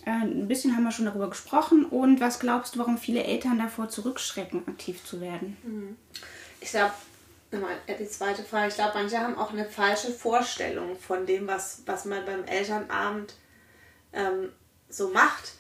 Äh, 0.04 0.10
ein 0.10 0.48
bisschen 0.48 0.76
haben 0.76 0.84
wir 0.84 0.92
schon 0.92 1.06
darüber 1.06 1.30
gesprochen. 1.30 1.84
Und 1.86 2.20
was 2.20 2.38
glaubst 2.38 2.74
du, 2.74 2.78
warum 2.80 2.98
viele 2.98 3.24
Eltern 3.24 3.58
davor 3.58 3.88
zurückschrecken, 3.88 4.66
aktiv 4.68 5.04
zu 5.04 5.20
werden? 5.20 5.56
Mhm. 5.62 5.96
Ich 6.60 6.70
glaube, 6.70 6.92
die 7.52 8.08
zweite 8.08 8.42
Frage, 8.42 8.68
ich 8.68 8.74
glaube, 8.74 8.92
manche 8.94 9.18
haben 9.18 9.38
auch 9.38 9.52
eine 9.52 9.64
falsche 9.64 10.10
Vorstellung 10.10 10.96
von 10.98 11.26
dem, 11.26 11.46
was, 11.46 11.82
was 11.86 12.04
man 12.04 12.24
beim 12.24 12.44
Elternabend 12.44 13.34
ähm, 14.12 14.50
so 14.88 15.08
macht. 15.10 15.52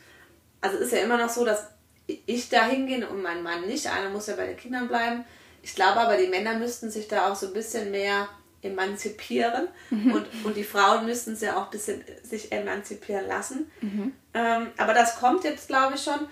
Also 0.60 0.78
ist 0.78 0.92
ja 0.92 1.00
immer 1.00 1.18
noch 1.18 1.28
so, 1.28 1.44
dass 1.44 1.68
ich 2.06 2.48
da 2.48 2.66
hingehe 2.66 3.08
und 3.08 3.22
mein 3.22 3.42
Mann 3.42 3.66
nicht. 3.66 3.86
Einer 3.86 4.10
muss 4.10 4.26
ja 4.26 4.36
bei 4.36 4.46
den 4.46 4.56
Kindern 4.56 4.88
bleiben. 4.88 5.24
Ich 5.62 5.74
glaube 5.74 6.00
aber, 6.00 6.16
die 6.16 6.28
Männer 6.28 6.58
müssten 6.58 6.90
sich 6.90 7.08
da 7.08 7.30
auch 7.30 7.36
so 7.36 7.46
ein 7.46 7.52
bisschen 7.52 7.90
mehr 7.90 8.28
emanzipieren 8.64 9.68
mhm. 9.90 10.12
und, 10.12 10.26
und 10.44 10.56
die 10.56 10.64
Frauen 10.64 11.06
müssten 11.06 11.36
sie 11.36 11.50
auch 11.50 11.66
ein 11.66 11.70
bisschen 11.70 12.04
sich 12.22 12.52
emanzipieren 12.52 13.26
lassen. 13.26 13.70
Mhm. 13.80 14.12
Ähm, 14.34 14.68
aber 14.76 14.94
das 14.94 15.16
kommt 15.18 15.44
jetzt, 15.44 15.68
glaube 15.68 15.94
ich, 15.94 16.02
schon. 16.02 16.28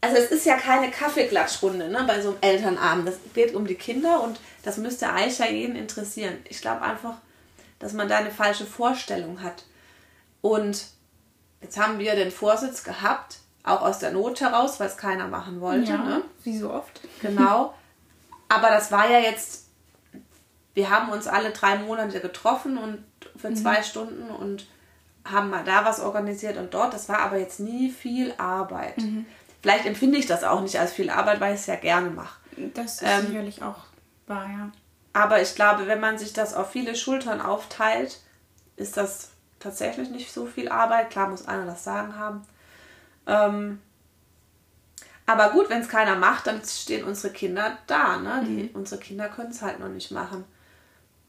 Also 0.00 0.16
es 0.16 0.30
ist 0.30 0.44
ja 0.44 0.56
keine 0.56 0.90
Kaffeeklatschrunde 0.90 1.88
ne, 1.88 2.04
bei 2.06 2.20
so 2.20 2.30
einem 2.30 2.38
Elternabend. 2.40 3.08
Das 3.08 3.16
geht 3.32 3.54
um 3.54 3.66
die 3.66 3.74
Kinder 3.74 4.22
und 4.22 4.38
das 4.62 4.76
müsste 4.76 5.08
eigentlich 5.08 5.38
ja 5.38 5.46
jeden 5.46 5.76
interessieren. 5.76 6.36
Ich 6.48 6.60
glaube 6.60 6.82
einfach, 6.82 7.14
dass 7.78 7.92
man 7.92 8.08
da 8.08 8.18
eine 8.18 8.30
falsche 8.30 8.66
Vorstellung 8.66 9.42
hat. 9.42 9.64
Und 10.42 10.86
jetzt 11.62 11.78
haben 11.78 11.98
wir 11.98 12.14
den 12.16 12.30
Vorsitz 12.30 12.84
gehabt, 12.84 13.38
auch 13.62 13.80
aus 13.80 13.98
der 13.98 14.12
Not 14.12 14.40
heraus, 14.42 14.78
weil 14.78 14.88
es 14.88 14.98
keiner 14.98 15.26
machen 15.26 15.60
wollte. 15.60 15.90
Ja, 15.90 15.98
ne? 15.98 16.22
Wie 16.42 16.58
so 16.58 16.70
oft. 16.70 17.00
Genau. 17.22 17.74
Aber 18.48 18.68
das 18.68 18.92
war 18.92 19.10
ja 19.10 19.18
jetzt, 19.18 19.63
wir 20.74 20.90
haben 20.90 21.10
uns 21.10 21.26
alle 21.26 21.50
drei 21.50 21.78
Monate 21.78 22.20
getroffen 22.20 22.76
und 22.78 23.04
für 23.36 23.50
mhm. 23.50 23.56
zwei 23.56 23.82
Stunden 23.82 24.30
und 24.30 24.66
haben 25.24 25.50
mal 25.50 25.64
da 25.64 25.84
was 25.84 26.00
organisiert 26.00 26.56
und 26.56 26.74
dort. 26.74 26.92
Das 26.92 27.08
war 27.08 27.20
aber 27.20 27.38
jetzt 27.38 27.60
nie 27.60 27.90
viel 27.90 28.34
Arbeit. 28.36 28.98
Mhm. 28.98 29.24
Vielleicht 29.62 29.86
empfinde 29.86 30.18
ich 30.18 30.26
das 30.26 30.44
auch 30.44 30.60
nicht 30.60 30.78
als 30.78 30.92
viel 30.92 31.08
Arbeit, 31.08 31.40
weil 31.40 31.54
ich 31.54 31.60
es 31.60 31.66
ja 31.66 31.76
gerne 31.76 32.10
mache. 32.10 32.38
Das 32.74 32.96
ist 32.96 33.02
ähm, 33.02 33.28
sicherlich 33.28 33.62
auch 33.62 33.78
wahr, 34.26 34.46
ja. 34.46 34.70
Aber 35.12 35.40
ich 35.40 35.54
glaube, 35.54 35.86
wenn 35.86 36.00
man 36.00 36.18
sich 36.18 36.32
das 36.32 36.54
auf 36.54 36.72
viele 36.72 36.96
Schultern 36.96 37.40
aufteilt, 37.40 38.20
ist 38.76 38.96
das 38.96 39.30
tatsächlich 39.60 40.10
nicht 40.10 40.32
so 40.32 40.44
viel 40.44 40.68
Arbeit. 40.68 41.10
Klar 41.10 41.28
muss 41.28 41.46
einer 41.46 41.64
das 41.64 41.84
Sagen 41.84 42.18
haben. 42.18 42.42
Ähm, 43.26 43.80
aber 45.24 45.50
gut, 45.50 45.70
wenn 45.70 45.80
es 45.80 45.88
keiner 45.88 46.16
macht, 46.16 46.46
dann 46.46 46.62
stehen 46.64 47.04
unsere 47.04 47.32
Kinder 47.32 47.78
da. 47.86 48.18
Ne? 48.18 48.44
Die, 48.46 48.62
mhm. 48.64 48.70
Unsere 48.74 49.00
Kinder 49.00 49.28
können 49.28 49.50
es 49.50 49.62
halt 49.62 49.80
noch 49.80 49.88
nicht 49.88 50.10
machen. 50.10 50.44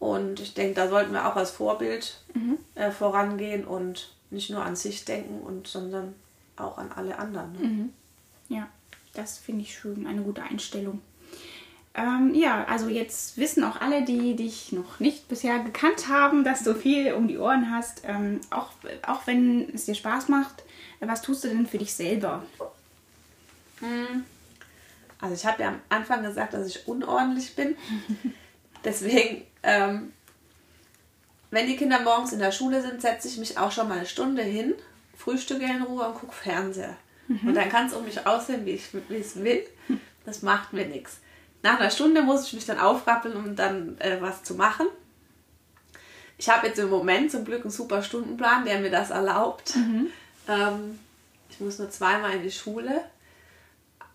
Und 0.06 0.40
ich 0.40 0.54
denke, 0.54 0.76
da 0.76 0.88
sollten 0.88 1.14
wir 1.14 1.28
auch 1.28 1.36
als 1.36 1.50
Vorbild 1.50 2.20
mhm. 2.36 2.60
äh, 2.76 2.92
vorangehen 2.92 3.66
und 3.66 4.14
nicht 4.30 4.52
nur 4.52 4.64
an 4.64 4.76
sich 4.76 5.04
denken, 5.04 5.42
und, 5.42 5.68
sondern 5.68 6.14
auch 6.58 6.78
an 6.78 6.92
alle 6.96 7.18
anderen. 7.18 7.54
Ne? 7.54 7.60
Mhm. 7.60 7.94
Ja, 8.50 8.68
das 9.16 9.40
finde 9.40 9.64
ich 9.64 9.76
schön, 9.76 10.06
eine 10.06 10.22
gute 10.22 10.44
Einstellung. 10.44 11.02
Ähm, 11.96 12.36
ja, 12.36 12.66
also 12.66 12.88
jetzt 12.88 13.38
wissen 13.38 13.64
auch 13.64 13.82
alle, 13.82 14.06
die 14.06 14.36
dich 14.36 14.72
noch 14.74 15.00
nicht 15.00 15.28
bisher 15.28 15.58
gekannt 15.58 16.08
haben, 16.08 16.44
dass 16.44 16.64
du 16.64 16.76
viel 16.76 17.14
um 17.14 17.28
die 17.28 17.40
Ohren 17.40 17.72
hast. 17.72 18.04
Ähm, 18.06 18.42
auch, 18.52 18.74
auch 19.08 19.26
wenn 19.26 19.74
es 19.74 19.86
dir 19.86 19.96
Spaß 19.96 20.28
macht, 20.28 20.64
was 21.00 21.24
tust 21.24 21.44
du 21.44 21.48
denn 21.48 21.66
für 21.66 21.80
dich 21.80 21.94
selber? 21.94 22.44
Hm. 23.80 24.24
Also 25.20 25.34
ich 25.34 25.46
habe 25.48 25.64
ja 25.64 25.70
am 25.70 25.80
Anfang 25.90 26.22
gesagt, 26.22 26.54
dass 26.54 26.68
ich 26.68 26.88
unordentlich 26.88 27.56
bin. 27.56 27.76
Deswegen, 28.86 29.46
ähm, 29.64 30.14
wenn 31.52 31.68
die 31.68 31.76
Kinder 31.76 32.00
morgens 32.02 32.32
in 32.32 32.40
der 32.40 32.52
Schule 32.52 32.82
sind, 32.82 33.02
setze 33.02 33.28
ich 33.28 33.38
mich 33.38 33.58
auch 33.58 33.72
schon 33.72 33.90
mal 33.90 33.98
eine 33.98 34.06
Stunde 34.06 34.44
hin, 34.44 34.74
frühstücke 35.18 35.66
in 35.66 35.82
Ruhe 35.82 36.08
und 36.08 36.16
gucke 36.16 36.34
Fernseher. 36.34 36.96
Mhm. 37.28 37.50
Und 37.50 37.56
dann 37.56 37.70
kann 37.70 37.88
es 37.88 37.94
um 37.94 38.06
mich 38.06 38.26
aussehen, 38.26 38.66
wie 38.66 38.72
ich 38.72 38.94
es 39.10 39.44
will. 39.44 39.66
Das 40.26 40.42
macht 40.42 40.74
mir 40.74 40.86
nichts. 40.88 41.20
Nach 41.64 41.80
einer 41.80 41.90
Stunde 41.90 42.22
muss 42.22 42.46
ich 42.46 42.54
mich 42.54 42.66
dann 42.66 42.80
aufrappeln, 42.80 43.36
um 43.36 43.56
dann 43.56 43.98
äh, 44.00 44.18
was 44.22 44.44
zu 44.44 44.56
machen. 44.56 44.88
Ich 46.38 46.50
habe 46.50 46.68
jetzt 46.68 46.80
im 46.80 46.90
Moment 46.90 47.32
zum 47.32 47.46
Glück 47.46 47.62
einen 47.62 47.72
super 47.72 48.04
Stundenplan, 48.04 48.66
der 48.66 48.80
mir 48.80 48.92
das 48.92 49.10
erlaubt. 49.10 49.76
Mhm. 49.76 50.08
Ähm, 50.48 51.00
ich 51.50 51.60
muss 51.60 51.80
nur 51.80 51.90
zweimal 51.90 52.34
in 52.34 52.44
die 52.44 52.52
Schule. 52.52 53.04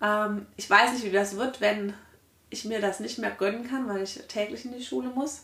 Ähm, 0.02 0.46
ich 0.56 0.68
weiß 0.68 0.92
nicht, 0.92 1.04
wie 1.04 1.10
das 1.10 1.36
wird, 1.36 1.60
wenn 1.60 1.94
ich 2.50 2.64
mir 2.64 2.80
das 2.80 3.00
nicht 3.00 3.18
mehr 3.18 3.30
gönnen 3.30 3.68
kann, 3.68 3.88
weil 3.88 4.02
ich 4.02 4.20
täglich 4.28 4.64
in 4.64 4.76
die 4.76 4.84
Schule 4.84 5.08
muss. 5.08 5.42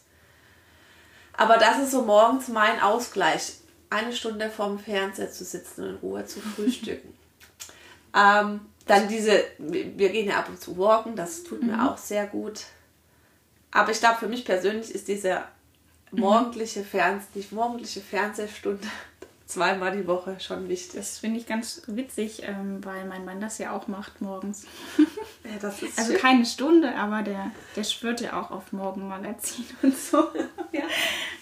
Aber 1.33 1.57
das 1.57 1.79
ist 1.79 1.93
so 1.93 2.03
morgens 2.03 2.49
mein 2.49 2.81
Ausgleich. 2.81 3.59
Eine 3.89 4.13
Stunde 4.13 4.51
vorm 4.51 4.79
Fernseher 4.79 5.31
zu 5.31 5.45
sitzen 5.45 5.83
und 5.83 5.91
in 5.91 5.97
Ruhe 5.97 6.25
zu 6.27 6.41
frühstücken. 6.57 7.15
ähm, 8.15 8.61
dann 8.87 9.09
diese, 9.09 9.45
wir 9.59 10.11
gehen 10.11 10.29
ja 10.29 10.39
ab 10.39 10.49
und 10.49 10.61
zu 10.61 10.79
walken, 10.79 11.17
das 11.17 11.43
tut 11.43 11.63
mhm. 11.63 11.69
mir 11.69 11.91
auch 11.91 11.99
sehr 11.99 12.27
gut. 12.27 12.63
Aber 13.73 13.91
ich 13.91 13.99
glaube, 13.99 14.19
für 14.19 14.29
mich 14.29 14.45
persönlich 14.45 14.95
ist 14.95 15.09
dieser 15.09 15.49
morgendliche, 16.13 16.85
Fern 16.85 17.21
die 17.35 17.47
morgendliche 17.51 18.01
Fernsehstunde 18.01 18.87
zweimal 19.47 19.97
die 19.97 20.07
Woche 20.07 20.39
schon 20.41 20.69
wichtig. 20.69 20.97
Das 20.97 21.19
finde 21.19 21.39
ich 21.39 21.47
ganz 21.47 21.83
witzig, 21.87 22.43
ähm, 22.43 22.85
weil 22.85 23.05
mein 23.07 23.25
Mann 23.25 23.41
das 23.41 23.59
ja 23.59 23.73
auch 23.77 23.87
macht 23.87 24.21
morgens. 24.21 24.67
Ja, 25.45 25.51
das 25.61 25.83
ist 25.83 25.97
Also 25.99 26.13
schön. 26.13 26.21
keine 26.21 26.45
Stunde, 26.47 26.95
aber 26.97 27.23
der, 27.23 27.53
der 27.77 27.85
schwört 27.85 28.21
ja 28.21 28.41
auch 28.41 28.51
auf 28.51 28.73
Morgenmagazin 28.73 29.65
und 29.83 29.97
so. 29.97 30.19
Ja. 30.73 30.83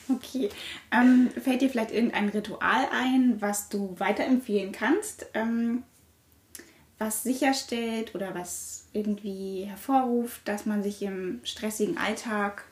Okay. 0.09 0.51
Ähm, 0.93 1.31
fällt 1.43 1.63
dir 1.63 1.71
vielleicht 1.71 1.93
irgendein 1.93 2.29
Ritual 2.29 2.87
ein, 2.93 3.41
was 3.41 3.71
du 3.71 3.95
weiterempfehlen 3.99 4.73
kannst, 4.73 5.27
ähm, 5.33 5.83
was 6.99 7.23
sicherstellt 7.23 8.15
oder 8.15 8.35
was 8.35 8.87
irgendwie 8.93 9.65
hervorruft, 9.65 10.47
dass 10.47 10.67
man 10.67 10.83
sich 10.83 11.01
im 11.03 11.41
stressigen 11.43 11.97
Alltag 11.99 12.65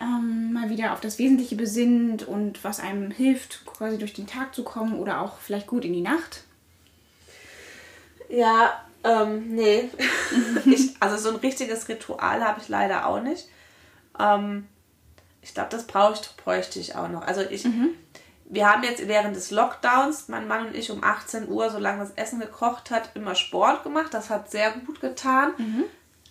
ähm, 0.00 0.52
mal 0.52 0.68
wieder 0.68 0.92
auf 0.92 1.00
das 1.00 1.18
Wesentliche 1.18 1.56
besinnt 1.56 2.26
und 2.26 2.62
was 2.64 2.80
einem 2.80 3.10
hilft, 3.10 3.64
quasi 3.66 3.98
durch 3.98 4.12
den 4.12 4.26
Tag 4.26 4.54
zu 4.54 4.62
kommen 4.62 4.98
oder 4.98 5.20
auch 5.20 5.38
vielleicht 5.38 5.66
gut 5.66 5.84
in 5.84 5.92
die 5.92 6.02
Nacht? 6.02 6.44
Ja, 8.28 8.84
ähm, 9.04 9.54
nee. 9.54 9.88
ich, 10.66 10.94
also 11.00 11.16
so 11.16 11.30
ein 11.30 11.36
richtiges 11.36 11.88
Ritual 11.88 12.44
habe 12.44 12.60
ich 12.60 12.68
leider 12.68 13.06
auch 13.06 13.20
nicht. 13.20 13.48
Ähm, 14.18 14.66
ich 15.42 15.54
glaube, 15.54 15.70
das 15.70 15.86
brauche 15.86 16.14
ich, 16.14 16.36
bräuchte 16.36 16.78
ich 16.78 16.96
auch 16.96 17.08
noch. 17.08 17.22
Also 17.22 17.42
ich, 17.42 17.64
wir 18.46 18.68
haben 18.68 18.82
jetzt 18.82 19.06
während 19.06 19.36
des 19.36 19.50
Lockdowns, 19.50 20.28
mein 20.28 20.48
Mann 20.48 20.66
und 20.66 20.76
ich 20.76 20.90
um 20.90 21.02
18 21.02 21.48
Uhr, 21.48 21.70
solange 21.70 22.00
das 22.00 22.12
Essen 22.16 22.40
gekocht 22.40 22.90
hat, 22.90 23.10
immer 23.14 23.34
Sport 23.34 23.84
gemacht. 23.84 24.12
Das 24.12 24.28
hat 24.28 24.50
sehr 24.50 24.72
gut 24.72 25.00
getan. 25.00 25.52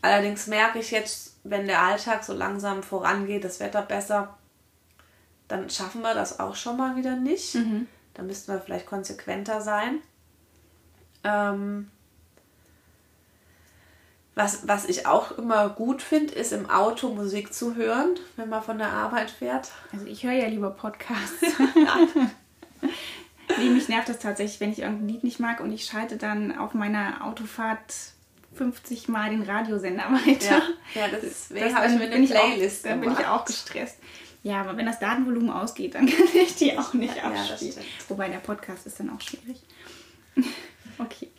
Allerdings 0.05 0.45
merke 0.45 0.77
ich 0.77 0.91
jetzt, 0.91 1.37
wenn 1.43 1.65
der 1.65 1.81
Alltag 1.81 2.23
so 2.23 2.33
langsam 2.33 2.83
vorangeht, 2.83 3.43
das 3.43 3.59
Wetter 3.59 3.81
besser, 3.81 4.37
dann 5.47 5.67
schaffen 5.71 6.03
wir 6.03 6.13
das 6.13 6.39
auch 6.39 6.55
schon 6.55 6.77
mal 6.77 6.95
wieder 6.95 7.15
nicht. 7.15 7.55
Da 8.13 8.21
müssten 8.21 8.53
wir 8.53 8.61
vielleicht 8.61 8.85
konsequenter 8.85 9.61
sein. 9.61 9.97
Ähm, 11.23 11.89
was, 14.35 14.67
was 14.67 14.85
ich 14.85 15.07
auch 15.07 15.39
immer 15.39 15.69
gut 15.69 16.03
finde, 16.03 16.35
ist 16.35 16.53
im 16.53 16.69
Auto 16.69 17.09
Musik 17.09 17.51
zu 17.51 17.73
hören, 17.73 18.11
wenn 18.35 18.49
man 18.49 18.61
von 18.61 18.77
der 18.77 18.91
Arbeit 18.91 19.31
fährt. 19.31 19.71
Also 19.91 20.05
ich 20.05 20.23
höre 20.23 20.33
ja 20.33 20.47
lieber 20.47 20.69
Podcasts. 20.69 21.41
nee, 23.57 23.69
mich 23.69 23.89
nervt 23.89 24.09
das 24.09 24.19
tatsächlich, 24.19 24.59
wenn 24.59 24.71
ich 24.71 24.79
irgendein 24.79 25.07
Lied 25.07 25.23
nicht 25.23 25.39
mag 25.39 25.61
und 25.61 25.71
ich 25.71 25.85
schalte 25.85 26.17
dann 26.17 26.55
auf 26.55 26.75
meiner 26.75 27.25
Autofahrt 27.25 28.13
50 28.55 29.07
Mal 29.09 29.29
den 29.31 29.41
Radiosender 29.43 30.03
weiter. 30.11 30.61
ja 30.93 31.07
deswegen 31.11 31.65
Das- 31.65 31.73
habe 31.75 31.85
ich 31.87 31.91
dann 31.91 31.99
mir 31.99 32.05
bin 32.07 32.13
eine 32.13 32.23
ich 32.25 32.35
auch- 32.37 32.43
Playlist 32.45 32.85
Dann 32.85 33.01
bin 33.01 33.11
ich 33.11 33.25
auch 33.25 33.45
gestresst. 33.45 33.97
Ja, 34.43 34.61
aber 34.61 34.77
wenn 34.77 34.85
das 34.85 34.99
Datenvolumen 34.99 35.49
ausgeht, 35.49 35.95
dann 35.95 36.05
kann 36.07 36.25
ich 36.33 36.55
die 36.55 36.77
auch 36.77 36.93
nicht 36.93 37.15
Ja, 37.15 37.29
das 37.31 37.51
abspielen. 37.51 37.71
stimmt. 37.73 37.87
Wobei 38.09 38.29
der 38.29 38.37
Podcast 38.37 38.85
ist 38.85 38.99
dann 38.99 39.09
auch 39.09 39.19
schwierig. 39.21 39.61
okay. 40.99 41.31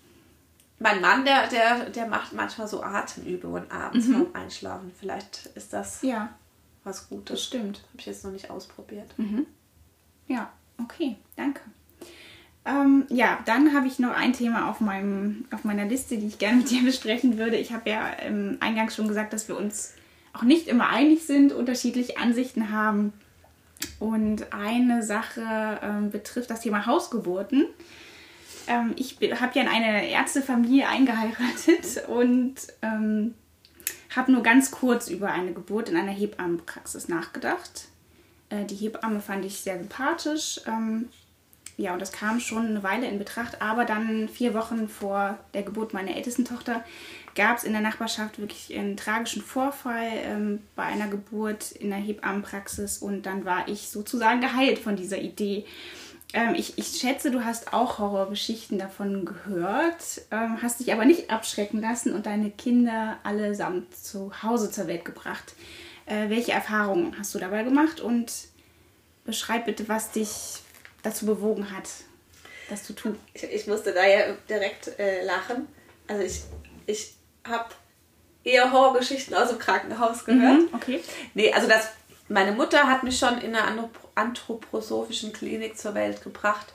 Mein 0.78 1.00
Mann, 1.00 1.24
der, 1.24 1.46
der, 1.48 1.88
der 1.90 2.06
macht 2.06 2.32
manchmal 2.32 2.68
so 2.68 2.82
Atemübungen 2.82 3.70
abends 3.70 4.06
vorm 4.08 4.28
Einschlafen. 4.34 4.92
Vielleicht 4.98 5.46
ist 5.54 5.72
das 5.72 6.02
Ja, 6.02 6.34
was 6.84 6.98
das 6.98 7.08
Gutes. 7.08 7.44
stimmt. 7.44 7.78
Habe 7.88 7.98
ich 8.00 8.06
jetzt 8.06 8.24
noch 8.24 8.32
nicht 8.32 8.50
ausprobiert. 8.50 9.14
Ja, 10.26 10.52
okay, 10.82 11.16
danke. 11.36 11.60
Ähm, 12.66 13.04
ja, 13.10 13.38
dann 13.44 13.72
habe 13.74 13.86
ich 13.86 14.00
noch 14.00 14.10
ein 14.10 14.32
Thema 14.32 14.68
auf, 14.68 14.80
meinem, 14.80 15.44
auf 15.52 15.62
meiner 15.62 15.84
Liste, 15.84 16.18
die 16.18 16.26
ich 16.26 16.38
gerne 16.38 16.58
mit 16.58 16.70
dir 16.70 16.82
besprechen 16.84 17.38
würde. 17.38 17.56
Ich 17.56 17.72
habe 17.72 17.88
ja 17.88 18.10
ähm, 18.20 18.56
eingangs 18.60 18.96
schon 18.96 19.08
gesagt, 19.08 19.32
dass 19.32 19.48
wir 19.48 19.56
uns 19.56 19.94
auch 20.32 20.42
nicht 20.42 20.66
immer 20.66 20.88
einig 20.90 21.24
sind, 21.24 21.52
unterschiedliche 21.52 22.18
Ansichten 22.18 22.70
haben. 22.70 23.12
Und 24.00 24.52
eine 24.52 25.02
Sache 25.02 25.78
ähm, 25.82 26.10
betrifft 26.10 26.50
das 26.50 26.60
Thema 26.60 26.86
Hausgeburten. 26.86 27.66
Ähm, 28.66 28.94
ich 28.96 29.18
habe 29.40 29.52
ja 29.54 29.62
in 29.62 29.68
eine 29.68 30.08
Ärztefamilie 30.08 30.88
eingeheiratet 30.88 32.04
und 32.08 32.54
ähm, 32.82 33.34
habe 34.14 34.32
nur 34.32 34.42
ganz 34.42 34.72
kurz 34.72 35.08
über 35.08 35.30
eine 35.30 35.52
Geburt 35.52 35.88
in 35.88 35.96
einer 35.96 36.12
Hebammenpraxis 36.12 37.08
nachgedacht. 37.08 37.88
Äh, 38.48 38.64
die 38.64 38.74
Hebamme 38.74 39.20
fand 39.20 39.44
ich 39.44 39.60
sehr 39.60 39.78
sympathisch. 39.78 40.60
Ja, 41.78 41.92
und 41.92 42.00
das 42.00 42.12
kam 42.12 42.40
schon 42.40 42.66
eine 42.66 42.82
Weile 42.82 43.06
in 43.06 43.18
Betracht. 43.18 43.60
Aber 43.60 43.84
dann 43.84 44.28
vier 44.28 44.54
Wochen 44.54 44.88
vor 44.88 45.38
der 45.52 45.62
Geburt 45.62 45.92
meiner 45.92 46.16
ältesten 46.16 46.44
Tochter 46.44 46.82
gab 47.34 47.58
es 47.58 47.64
in 47.64 47.72
der 47.72 47.82
Nachbarschaft 47.82 48.38
wirklich 48.38 48.74
einen 48.76 48.96
tragischen 48.96 49.42
Vorfall 49.42 50.10
ähm, 50.24 50.62
bei 50.74 50.84
einer 50.84 51.08
Geburt 51.08 51.72
in 51.72 51.90
der 51.90 51.98
Hebammenpraxis. 51.98 52.98
Und 52.98 53.26
dann 53.26 53.44
war 53.44 53.68
ich 53.68 53.90
sozusagen 53.90 54.40
geheilt 54.40 54.78
von 54.78 54.96
dieser 54.96 55.18
Idee. 55.18 55.66
Ähm, 56.32 56.54
ich, 56.54 56.78
ich 56.78 56.98
schätze, 56.98 57.30
du 57.30 57.44
hast 57.44 57.74
auch 57.74 57.98
Horrorgeschichten 57.98 58.78
davon 58.78 59.26
gehört, 59.26 60.22
ähm, 60.30 60.62
hast 60.62 60.80
dich 60.80 60.92
aber 60.92 61.04
nicht 61.04 61.30
abschrecken 61.30 61.80
lassen 61.80 62.12
und 62.12 62.26
deine 62.26 62.50
Kinder 62.50 63.18
allesamt 63.22 63.94
zu 63.94 64.42
Hause 64.42 64.70
zur 64.70 64.86
Welt 64.86 65.04
gebracht. 65.04 65.54
Äh, 66.06 66.30
welche 66.30 66.52
Erfahrungen 66.52 67.14
hast 67.18 67.34
du 67.34 67.38
dabei 67.38 67.64
gemacht 67.64 68.00
und 68.00 68.32
beschreib 69.24 69.66
bitte, 69.66 69.88
was 69.88 70.12
dich 70.12 70.62
dazu 71.02 71.26
bewogen 71.26 71.70
hat, 71.70 71.88
das 72.68 72.84
zu 72.84 72.94
tun? 72.94 73.18
Ich, 73.34 73.44
ich 73.44 73.66
musste 73.66 73.92
da 73.92 74.04
ja 74.04 74.34
direkt 74.48 74.98
äh, 74.98 75.24
lachen. 75.24 75.68
Also 76.08 76.22
ich, 76.22 76.42
ich 76.86 77.14
habe 77.46 77.66
eher 78.44 78.72
Horrorgeschichten 78.72 79.34
aus 79.34 79.50
dem 79.50 79.58
Krankenhaus 79.58 80.24
gehört. 80.24 80.60
Mhm, 80.60 80.68
okay. 80.72 81.00
Nee, 81.34 81.52
also 81.52 81.68
das, 81.68 81.88
meine 82.28 82.52
Mutter 82.52 82.84
hat 82.84 83.02
mich 83.02 83.18
schon 83.18 83.38
in 83.38 83.54
einer 83.54 83.68
anthrop- 83.68 84.08
anthroposophischen 84.14 85.32
Klinik 85.32 85.78
zur 85.78 85.94
Welt 85.94 86.22
gebracht. 86.22 86.72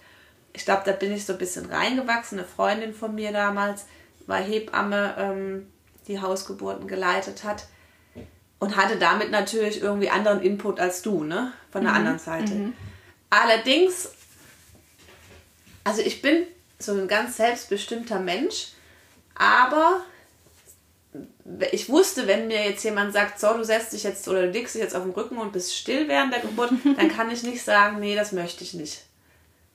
Ich 0.53 0.65
glaube, 0.65 0.83
da 0.85 0.91
bin 0.91 1.13
ich 1.13 1.25
so 1.25 1.33
ein 1.33 1.39
bisschen 1.39 1.65
reingewachsen. 1.65 2.39
Eine 2.39 2.47
Freundin 2.47 2.93
von 2.93 3.15
mir 3.15 3.31
damals 3.31 3.85
war 4.27 4.39
Hebamme, 4.39 5.15
ähm, 5.17 5.71
die 6.07 6.19
Hausgeburten 6.19 6.87
geleitet 6.87 7.43
hat. 7.43 7.65
Und 8.59 8.75
hatte 8.75 8.97
damit 8.97 9.31
natürlich 9.31 9.81
irgendwie 9.81 10.11
anderen 10.11 10.39
Input 10.41 10.79
als 10.79 11.01
du, 11.01 11.23
ne? 11.23 11.51
Von 11.71 11.83
der 11.83 11.93
anderen 11.93 12.19
Seite. 12.19 12.73
Allerdings, 13.31 14.09
also 15.85 16.01
ich 16.01 16.21
bin 16.21 16.45
so 16.77 16.91
ein 16.91 17.07
ganz 17.07 17.37
selbstbestimmter 17.37 18.19
Mensch, 18.19 18.73
aber 19.35 20.01
ich 21.71 21.89
wusste, 21.89 22.27
wenn 22.27 22.47
mir 22.47 22.63
jetzt 22.65 22.83
jemand 22.83 23.13
sagt, 23.13 23.39
so, 23.39 23.53
du 23.53 23.63
setzt 23.63 23.93
dich 23.93 24.03
jetzt 24.03 24.27
oder 24.27 24.43
du 24.43 24.51
legst 24.51 24.75
dich 24.75 24.81
jetzt 24.81 24.95
auf 24.95 25.03
den 25.03 25.13
Rücken 25.13 25.37
und 25.37 25.53
bist 25.53 25.75
still 25.75 26.09
während 26.09 26.33
der 26.33 26.41
Geburt, 26.41 26.71
dann 26.97 27.09
kann 27.09 27.31
ich 27.31 27.43
nicht 27.43 27.63
sagen, 27.63 27.99
nee, 27.99 28.15
das 28.15 28.33
möchte 28.33 28.65
ich 28.65 28.73
nicht. 28.73 29.01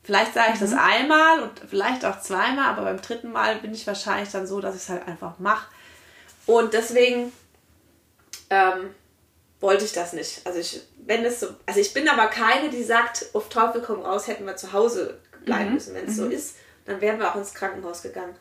Vielleicht 0.05 0.35
sage 0.35 0.53
ich 0.53 0.61
das 0.61 0.75
einmal 0.75 1.41
und 1.43 1.59
vielleicht 1.69 2.05
auch 2.05 2.21
zweimal, 2.21 2.69
aber 2.69 2.83
beim 2.83 3.01
dritten 3.01 3.33
Mal 3.33 3.57
bin 3.57 3.73
ich 3.73 3.87
wahrscheinlich 3.87 4.31
dann 4.31 4.47
so, 4.47 4.61
dass 4.61 4.77
ich 4.77 4.83
es 4.83 4.89
halt 4.91 5.09
einfach 5.09 5.39
mache. 5.39 5.67
Und 6.45 6.75
deswegen 6.75 7.33
ähm, 8.51 8.95
wollte 9.67 9.85
ich 9.85 9.93
das 9.93 10.13
nicht. 10.13 10.41
Also 10.47 10.59
ich, 10.61 10.81
wenn 11.05 11.25
es 11.25 11.41
so, 11.41 11.49
also 11.67 11.81
ich 11.81 11.93
bin 11.93 12.09
aber 12.09 12.29
keine, 12.29 12.71
die 12.71 12.83
sagt, 12.83 13.27
auf 13.35 13.49
Teufel 13.49 13.83
komm 13.85 14.01
raus, 14.01 14.27
hätten 14.29 14.47
wir 14.47 14.57
zu 14.57 14.73
Hause 14.73 15.19
bleiben 15.45 15.75
müssen. 15.75 15.95
Wenn 15.95 16.07
es 16.07 16.17
so 16.17 16.27
ist, 16.27 16.57
dann 16.87 17.01
wären 17.01 17.19
wir 17.19 17.31
auch 17.31 17.37
ins 17.37 17.53
Krankenhaus 17.55 18.03
gegangen. 18.03 18.35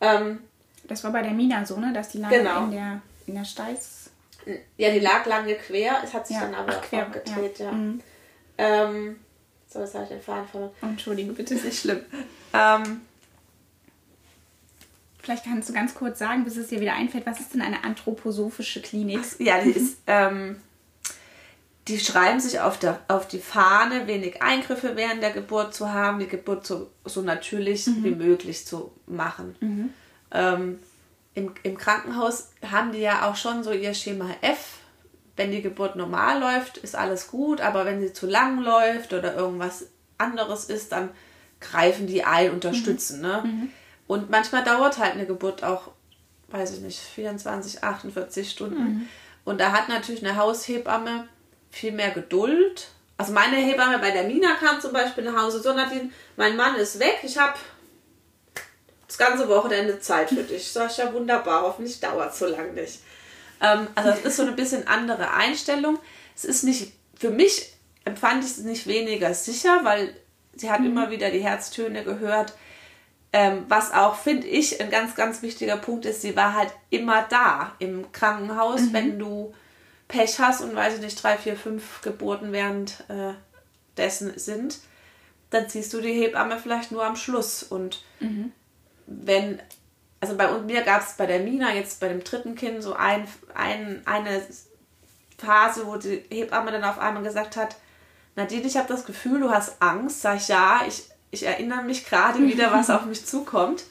Ähm, 0.00 0.38
Das 0.84 1.04
war 1.04 1.12
bei 1.12 1.22
der 1.22 1.32
Mina 1.32 1.64
so, 1.66 1.76
ne? 1.76 1.92
Dass 1.92 2.08
die 2.10 2.18
lange 2.18 2.38
Genau. 2.38 2.64
in 2.64 2.70
der, 2.72 3.02
in 3.26 3.34
der 3.34 3.44
Steiß. 3.44 4.10
Ja, 4.78 4.90
die 4.90 5.00
lag 5.00 5.26
lange 5.26 5.54
quer, 5.56 6.00
es 6.02 6.14
hat 6.14 6.26
sich 6.26 6.36
Ja, 6.36 6.42
dann 6.42 6.54
aber 6.54 6.72
ach, 6.78 6.82
quer, 6.82 7.06
aufgedreht, 7.06 7.58
ja. 7.58 7.66
ja. 7.66 7.72
Mhm. 7.72 8.00
Ähm, 8.58 9.20
so, 9.68 9.80
jetzt 9.80 9.94
habe 9.94 10.04
ich 10.04 10.10
den 10.10 10.22
Faden 10.22 10.48
verloren. 10.48 10.72
Entschuldige 10.82 11.32
bitte. 11.32 11.54
Ist 11.54 11.64
nicht 11.64 11.80
schlimm. 11.80 12.00
Ähm, 12.54 13.02
Vielleicht 15.22 15.44
kannst 15.44 15.68
du 15.68 15.72
ganz 15.72 15.94
kurz 15.94 16.18
sagen, 16.18 16.44
bis 16.44 16.56
es 16.56 16.68
dir 16.68 16.80
wieder 16.80 16.94
einfällt, 16.94 17.26
was 17.26 17.40
ist 17.40 17.54
denn 17.54 17.62
eine 17.62 17.84
anthroposophische 17.84 18.80
Klinik? 18.80 19.20
ja, 19.38 19.60
die 19.60 19.70
ist, 19.70 19.98
ähm, 20.06 20.56
die 21.88 21.98
schreiben 21.98 22.40
sich 22.40 22.60
auf, 22.60 22.78
der, 22.78 23.00
auf 23.08 23.28
die 23.28 23.38
Fahne, 23.38 24.06
wenig 24.06 24.42
Eingriffe 24.42 24.92
während 24.96 25.22
der 25.22 25.32
Geburt 25.32 25.74
zu 25.74 25.92
haben, 25.92 26.20
die 26.20 26.28
Geburt 26.28 26.66
so, 26.66 26.90
so 27.04 27.22
natürlich 27.22 27.86
wie 28.02 28.12
möglich 28.12 28.66
zu 28.66 28.92
machen. 29.06 29.56
Ähm, 30.30 30.78
im, 31.34 31.52
Im 31.62 31.76
Krankenhaus 31.76 32.50
haben 32.70 32.92
die 32.92 33.00
ja 33.00 33.28
auch 33.28 33.36
schon 33.36 33.62
so 33.62 33.72
ihr 33.72 33.94
Schema 33.94 34.28
F. 34.40 34.78
Wenn 35.36 35.52
die 35.52 35.62
Geburt 35.62 35.96
normal 35.96 36.40
läuft, 36.40 36.76
ist 36.78 36.94
alles 36.94 37.28
gut, 37.28 37.60
aber 37.60 37.84
wenn 37.86 38.00
sie 38.00 38.12
zu 38.12 38.26
lang 38.26 38.60
läuft 38.60 39.12
oder 39.12 39.34
irgendwas 39.34 39.86
anderes 40.18 40.64
ist, 40.66 40.92
dann 40.92 41.10
greifen 41.60 42.06
die 42.06 42.24
ein, 42.24 42.50
unterstützen. 42.50 43.20
Ne? 43.20 43.42
Und 44.10 44.28
manchmal 44.28 44.64
dauert 44.64 44.98
halt 44.98 45.12
eine 45.12 45.24
Geburt 45.24 45.62
auch, 45.62 45.92
weiß 46.48 46.74
ich 46.74 46.80
nicht, 46.80 46.98
24, 46.98 47.84
48 47.84 48.50
Stunden. 48.50 49.08
Und 49.44 49.60
da 49.60 49.70
hat 49.70 49.88
natürlich 49.88 50.26
eine 50.26 50.34
Haushebamme 50.34 51.28
viel 51.70 51.92
mehr 51.92 52.10
Geduld. 52.10 52.88
Also 53.18 53.32
meine 53.32 53.54
Hebamme 53.54 54.00
bei 54.00 54.10
der 54.10 54.24
Mina 54.24 54.54
kam 54.54 54.80
zum 54.80 54.92
Beispiel 54.92 55.22
nach 55.22 55.40
Hause, 55.40 55.62
so 55.62 55.72
Nadine, 55.72 56.10
mein 56.36 56.56
Mann 56.56 56.74
ist 56.74 56.98
weg, 56.98 57.20
ich 57.22 57.38
habe 57.38 57.54
das 59.06 59.16
ganze 59.16 59.48
Wochenende 59.48 60.00
Zeit 60.00 60.30
für 60.30 60.42
dich. 60.42 60.72
Sag 60.72 60.90
ich 60.90 60.96
ja 60.96 61.12
wunderbar, 61.12 61.62
hoffentlich 61.62 62.00
dauert 62.00 62.32
es 62.32 62.40
so 62.40 62.46
lange 62.46 62.72
nicht. 62.72 62.98
Ähm, 63.60 63.86
also 63.94 64.10
es 64.10 64.22
ist 64.22 64.36
so 64.38 64.42
ein 64.42 64.56
bisschen 64.56 64.88
andere 64.88 65.34
Einstellung. 65.34 66.00
Es 66.34 66.44
ist 66.44 66.64
nicht 66.64 66.94
für 67.16 67.30
mich 67.30 67.74
empfand 68.04 68.42
ich 68.42 68.50
es 68.50 68.58
nicht 68.58 68.88
weniger 68.88 69.34
sicher, 69.34 69.82
weil 69.84 70.16
sie 70.56 70.68
hat 70.68 70.80
mhm. 70.80 70.86
immer 70.86 71.10
wieder 71.10 71.30
die 71.30 71.44
Herztöne 71.44 72.02
gehört. 72.02 72.54
Ähm, 73.32 73.64
was 73.68 73.92
auch, 73.92 74.16
finde 74.16 74.48
ich, 74.48 74.80
ein 74.80 74.90
ganz, 74.90 75.14
ganz 75.14 75.40
wichtiger 75.42 75.76
Punkt 75.76 76.04
ist, 76.04 76.22
sie 76.22 76.34
war 76.34 76.54
halt 76.54 76.72
immer 76.90 77.22
da 77.30 77.74
im 77.78 78.10
Krankenhaus, 78.10 78.80
mhm. 78.80 78.92
wenn 78.92 79.18
du 79.18 79.54
Pech 80.08 80.40
hast 80.40 80.62
und 80.62 80.74
weiß 80.74 80.96
ich 80.96 81.00
nicht, 81.00 81.22
drei, 81.22 81.36
vier, 81.36 81.56
fünf 81.56 82.00
Geburten 82.02 82.52
während 82.52 83.04
äh, 83.08 83.34
dessen 83.96 84.36
sind, 84.36 84.78
dann 85.50 85.68
ziehst 85.68 85.92
du 85.92 86.00
die 86.00 86.12
Hebamme 86.12 86.58
vielleicht 86.58 86.90
nur 86.90 87.04
am 87.04 87.14
Schluss. 87.14 87.62
Und 87.62 88.02
mhm. 88.18 88.52
wenn, 89.06 89.60
also 90.20 90.36
bei 90.36 90.50
mir 90.58 90.82
gab 90.82 91.02
es 91.02 91.12
bei 91.12 91.26
der 91.26 91.40
Mina 91.40 91.72
jetzt 91.72 92.00
bei 92.00 92.08
dem 92.08 92.24
dritten 92.24 92.56
Kind 92.56 92.82
so 92.82 92.94
ein, 92.94 93.28
ein, 93.54 94.02
eine 94.06 94.42
Phase, 95.38 95.86
wo 95.86 95.96
die 95.96 96.24
Hebamme 96.30 96.72
dann 96.72 96.84
auf 96.84 96.98
einmal 96.98 97.22
gesagt 97.22 97.56
hat, 97.56 97.76
Nadine, 98.36 98.66
ich 98.66 98.76
habe 98.76 98.88
das 98.88 99.04
Gefühl, 99.04 99.40
du 99.40 99.50
hast 99.50 99.80
Angst. 99.80 100.22
Sag 100.22 100.36
ich, 100.36 100.48
ja, 100.48 100.82
ich, 100.86 101.09
ich 101.30 101.44
erinnere 101.44 101.82
mich 101.82 102.04
gerade 102.04 102.40
wieder, 102.40 102.72
was 102.72 102.90
auf 102.90 103.04
mich 103.06 103.26
zukommt. 103.26 103.84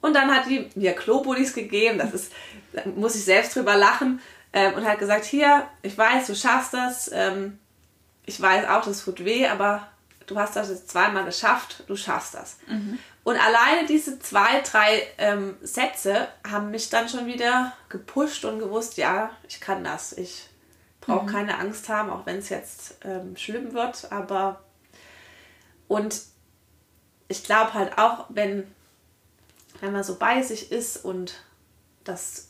Und 0.00 0.14
dann 0.14 0.34
hat 0.34 0.46
die 0.46 0.68
mir 0.74 0.92
Klobudis 0.92 1.54
gegeben, 1.54 1.98
das 1.98 2.12
ist, 2.12 2.32
da 2.72 2.82
muss 2.94 3.14
ich 3.14 3.24
selbst 3.24 3.56
drüber 3.56 3.76
lachen, 3.76 4.20
ähm, 4.52 4.74
und 4.74 4.86
hat 4.86 4.98
gesagt, 4.98 5.24
hier, 5.24 5.66
ich 5.82 5.96
weiß, 5.96 6.26
du 6.26 6.36
schaffst 6.36 6.74
das, 6.74 7.10
ähm, 7.12 7.58
ich 8.26 8.40
weiß 8.40 8.68
auch, 8.68 8.84
das 8.84 9.04
tut 9.04 9.24
weh, 9.24 9.48
aber 9.48 9.88
du 10.26 10.38
hast 10.38 10.56
das 10.56 10.68
jetzt 10.68 10.90
zweimal 10.90 11.24
geschafft, 11.24 11.84
du 11.86 11.96
schaffst 11.96 12.34
das. 12.34 12.58
Mhm. 12.66 12.98
Und 13.24 13.36
alleine 13.36 13.86
diese 13.88 14.18
zwei, 14.18 14.60
drei 14.60 15.02
ähm, 15.18 15.56
Sätze 15.62 16.28
haben 16.48 16.70
mich 16.70 16.90
dann 16.90 17.08
schon 17.08 17.26
wieder 17.26 17.72
gepusht 17.88 18.44
und 18.44 18.58
gewusst, 18.58 18.96
ja, 18.96 19.30
ich 19.48 19.60
kann 19.60 19.82
das, 19.82 20.12
ich 20.12 20.48
brauche 21.00 21.24
mhm. 21.24 21.32
keine 21.32 21.58
Angst 21.58 21.88
haben, 21.88 22.10
auch 22.10 22.26
wenn 22.26 22.38
es 22.38 22.48
jetzt 22.48 22.96
ähm, 23.04 23.36
schlimm 23.36 23.72
wird. 23.72 24.12
Aber 24.12 24.60
und 25.88 26.20
ich 27.28 27.44
glaube 27.44 27.74
halt 27.74 27.98
auch, 27.98 28.26
wenn, 28.28 28.66
wenn 29.80 29.92
man 29.92 30.04
so 30.04 30.16
bei 30.16 30.42
sich 30.42 30.70
ist 30.72 31.04
und 31.04 31.34
das 32.04 32.48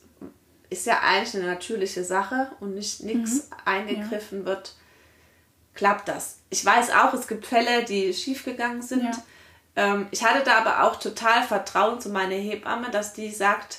ist 0.70 0.86
ja 0.86 1.00
eigentlich 1.00 1.34
eine 1.36 1.46
natürliche 1.46 2.04
Sache 2.04 2.50
und 2.60 2.74
nicht 2.74 3.02
nichts 3.02 3.48
mhm. 3.50 3.56
eingegriffen 3.64 4.40
ja. 4.40 4.46
wird, 4.46 4.74
klappt 5.74 6.08
das. 6.08 6.38
Ich 6.50 6.64
weiß 6.64 6.90
auch, 6.90 7.14
es 7.14 7.28
gibt 7.28 7.46
Fälle, 7.46 7.84
die 7.84 8.12
schiefgegangen 8.12 8.82
sind. 8.82 9.04
Ja. 9.04 9.22
Ähm, 9.76 10.08
ich 10.10 10.24
hatte 10.24 10.44
da 10.44 10.58
aber 10.58 10.84
auch 10.84 10.96
total 10.96 11.42
Vertrauen 11.42 12.00
zu 12.00 12.08
meiner 12.08 12.34
Hebamme, 12.34 12.90
dass 12.90 13.12
die 13.12 13.30
sagt, 13.30 13.78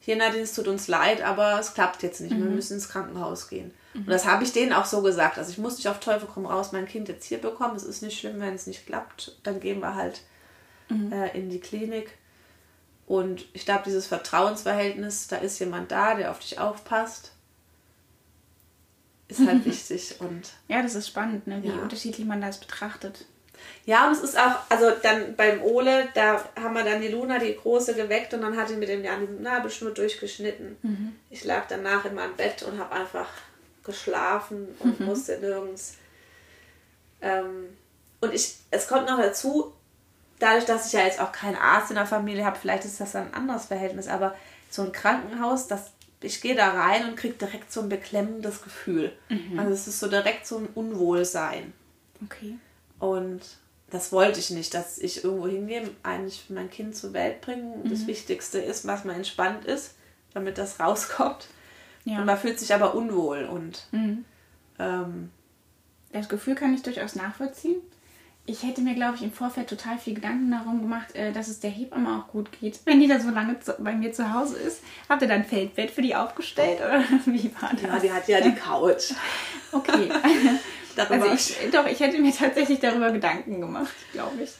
hier 0.00 0.16
Nadine, 0.16 0.42
es 0.44 0.54
tut 0.54 0.68
uns 0.68 0.88
leid, 0.88 1.22
aber 1.22 1.58
es 1.58 1.74
klappt 1.74 2.02
jetzt 2.02 2.20
nicht. 2.20 2.34
Mhm. 2.34 2.44
Wir 2.44 2.50
müssen 2.50 2.74
ins 2.74 2.88
Krankenhaus 2.88 3.48
gehen. 3.48 3.72
Mhm. 3.94 4.00
Und 4.00 4.08
das 4.08 4.26
habe 4.26 4.44
ich 4.44 4.52
denen 4.52 4.72
auch 4.72 4.84
so 4.84 5.02
gesagt. 5.02 5.38
Also 5.38 5.50
ich 5.50 5.58
muss 5.58 5.76
nicht 5.76 5.88
auf 5.88 6.00
Teufel 6.00 6.28
komm 6.32 6.46
raus 6.46 6.72
mein 6.72 6.86
Kind 6.86 7.08
jetzt 7.08 7.26
hier 7.26 7.38
bekommen. 7.38 7.76
Es 7.76 7.84
ist 7.84 8.02
nicht 8.02 8.18
schlimm, 8.18 8.40
wenn 8.40 8.54
es 8.54 8.66
nicht 8.66 8.86
klappt. 8.86 9.36
Dann 9.42 9.60
gehen 9.60 9.80
wir 9.80 9.94
halt 9.94 10.22
mhm. 10.88 11.12
äh, 11.12 11.36
in 11.36 11.50
die 11.50 11.60
Klinik. 11.60 12.10
Und 13.06 13.46
ich 13.54 13.64
glaube, 13.64 13.84
dieses 13.86 14.06
Vertrauensverhältnis, 14.06 15.28
da 15.28 15.36
ist 15.36 15.58
jemand 15.58 15.90
da, 15.90 16.14
der 16.14 16.30
auf 16.30 16.40
dich 16.40 16.58
aufpasst, 16.58 17.32
ist 19.28 19.46
halt 19.46 19.64
wichtig. 19.64 20.16
Und 20.20 20.52
ja, 20.68 20.82
das 20.82 20.94
ist 20.94 21.08
spannend, 21.08 21.46
ne? 21.46 21.62
wie 21.62 21.68
ja. 21.68 21.76
unterschiedlich 21.76 22.26
man 22.26 22.40
das 22.40 22.60
betrachtet. 22.60 23.24
Ja, 23.86 24.06
und 24.06 24.12
es 24.12 24.20
ist 24.20 24.38
auch, 24.38 24.56
also 24.68 24.90
dann 25.02 25.34
beim 25.34 25.62
Ole, 25.62 26.08
da 26.14 26.44
haben 26.60 26.74
wir 26.74 26.84
dann 26.84 27.00
die 27.00 27.08
Luna, 27.08 27.38
die 27.38 27.56
große, 27.56 27.94
geweckt 27.94 28.32
und 28.34 28.42
dann 28.42 28.56
hat 28.56 28.68
die 28.68 28.76
mit 28.76 28.88
dem 28.88 29.02
Jan 29.02 29.26
die 29.26 29.42
Nabelschnur 29.42 29.92
durchgeschnitten. 29.92 30.76
Mhm. 30.82 31.16
Ich 31.30 31.44
lag 31.44 31.66
danach 31.68 32.04
in 32.04 32.14
meinem 32.14 32.36
Bett 32.36 32.62
und 32.62 32.78
habe 32.78 32.94
einfach 32.94 33.28
geschlafen 33.88 34.68
und 34.78 35.00
mhm. 35.00 35.06
musste 35.06 35.38
nirgends. 35.38 35.96
Ähm, 37.20 37.64
und 38.20 38.32
ich, 38.32 38.54
es 38.70 38.86
kommt 38.86 39.08
noch 39.08 39.18
dazu, 39.18 39.72
dadurch, 40.38 40.64
dass 40.64 40.86
ich 40.86 40.92
ja 40.92 41.00
jetzt 41.00 41.20
auch 41.20 41.32
keinen 41.32 41.56
Arzt 41.56 41.90
in 41.90 41.96
der 41.96 42.06
Familie 42.06 42.44
habe, 42.44 42.58
vielleicht 42.58 42.84
ist 42.84 43.00
das 43.00 43.16
ein 43.16 43.34
anderes 43.34 43.66
Verhältnis, 43.66 44.06
aber 44.06 44.36
so 44.70 44.82
ein 44.82 44.92
Krankenhaus, 44.92 45.66
das, 45.66 45.90
ich 46.20 46.40
gehe 46.40 46.54
da 46.54 46.70
rein 46.70 47.08
und 47.08 47.16
kriege 47.16 47.34
direkt 47.34 47.72
so 47.72 47.80
ein 47.80 47.88
beklemmendes 47.88 48.62
Gefühl. 48.62 49.12
Mhm. 49.28 49.58
Also 49.58 49.72
es 49.72 49.88
ist 49.88 49.98
so 49.98 50.08
direkt 50.08 50.46
so 50.46 50.58
ein 50.58 50.68
Unwohlsein. 50.74 51.72
Okay. 52.24 52.58
Und 52.98 53.40
das 53.90 54.12
wollte 54.12 54.38
ich 54.38 54.50
nicht, 54.50 54.74
dass 54.74 54.98
ich 54.98 55.24
irgendwo 55.24 55.48
hingehe, 55.48 55.90
eigentlich 56.02 56.44
mein 56.50 56.70
Kind 56.70 56.94
zur 56.94 57.12
Welt 57.12 57.40
bringen. 57.40 57.82
Mhm. 57.82 57.90
Das 57.90 58.06
Wichtigste 58.06 58.58
ist, 58.58 58.86
was 58.86 59.04
man 59.04 59.16
entspannt 59.16 59.64
ist, 59.64 59.94
damit 60.34 60.58
das 60.58 60.78
rauskommt. 60.78 61.48
Ja. 62.08 62.20
Und 62.20 62.24
man 62.24 62.38
fühlt 62.38 62.58
sich 62.58 62.72
aber 62.72 62.94
unwohl 62.94 63.44
und 63.44 63.86
mhm. 63.92 64.24
ähm, 64.78 65.30
das 66.10 66.28
Gefühl 66.28 66.54
kann 66.54 66.72
ich 66.72 66.82
durchaus 66.82 67.14
nachvollziehen. 67.14 67.76
Ich 68.46 68.62
hätte 68.62 68.80
mir, 68.80 68.94
glaube 68.94 69.16
ich, 69.16 69.22
im 69.22 69.30
Vorfeld 69.30 69.68
total 69.68 69.98
viel 69.98 70.14
Gedanken 70.14 70.50
darum 70.50 70.80
gemacht, 70.80 71.14
äh, 71.14 71.32
dass 71.32 71.48
es 71.48 71.60
der 71.60 71.68
Hebamme 71.70 72.18
auch 72.18 72.32
gut 72.32 72.48
geht, 72.58 72.80
wenn 72.86 72.98
die 72.98 73.06
da 73.06 73.20
so 73.20 73.28
lange 73.28 73.56
bei 73.78 73.92
mir 73.92 74.12
zu 74.12 74.32
Hause 74.32 74.56
ist. 74.56 74.80
Habt 75.06 75.20
ihr 75.20 75.28
dann 75.28 75.44
Feldbett 75.44 75.90
für 75.90 76.00
die 76.00 76.16
aufgestellt 76.16 76.78
oder 76.78 77.04
wie 77.26 77.50
war 77.60 77.72
das? 77.72 77.82
Ja, 77.82 77.98
die 77.98 78.12
hat 78.12 78.28
ja 78.28 78.40
die 78.40 78.54
Couch. 78.54 79.12
Okay. 79.70 80.08
Also 80.96 81.26
ich, 81.26 81.70
doch, 81.70 81.86
ich 81.86 82.00
hätte 82.00 82.18
mir 82.18 82.34
tatsächlich 82.34 82.80
darüber 82.80 83.12
Gedanken 83.12 83.60
gemacht, 83.60 83.94
glaube 84.12 84.42
ich. 84.42 84.50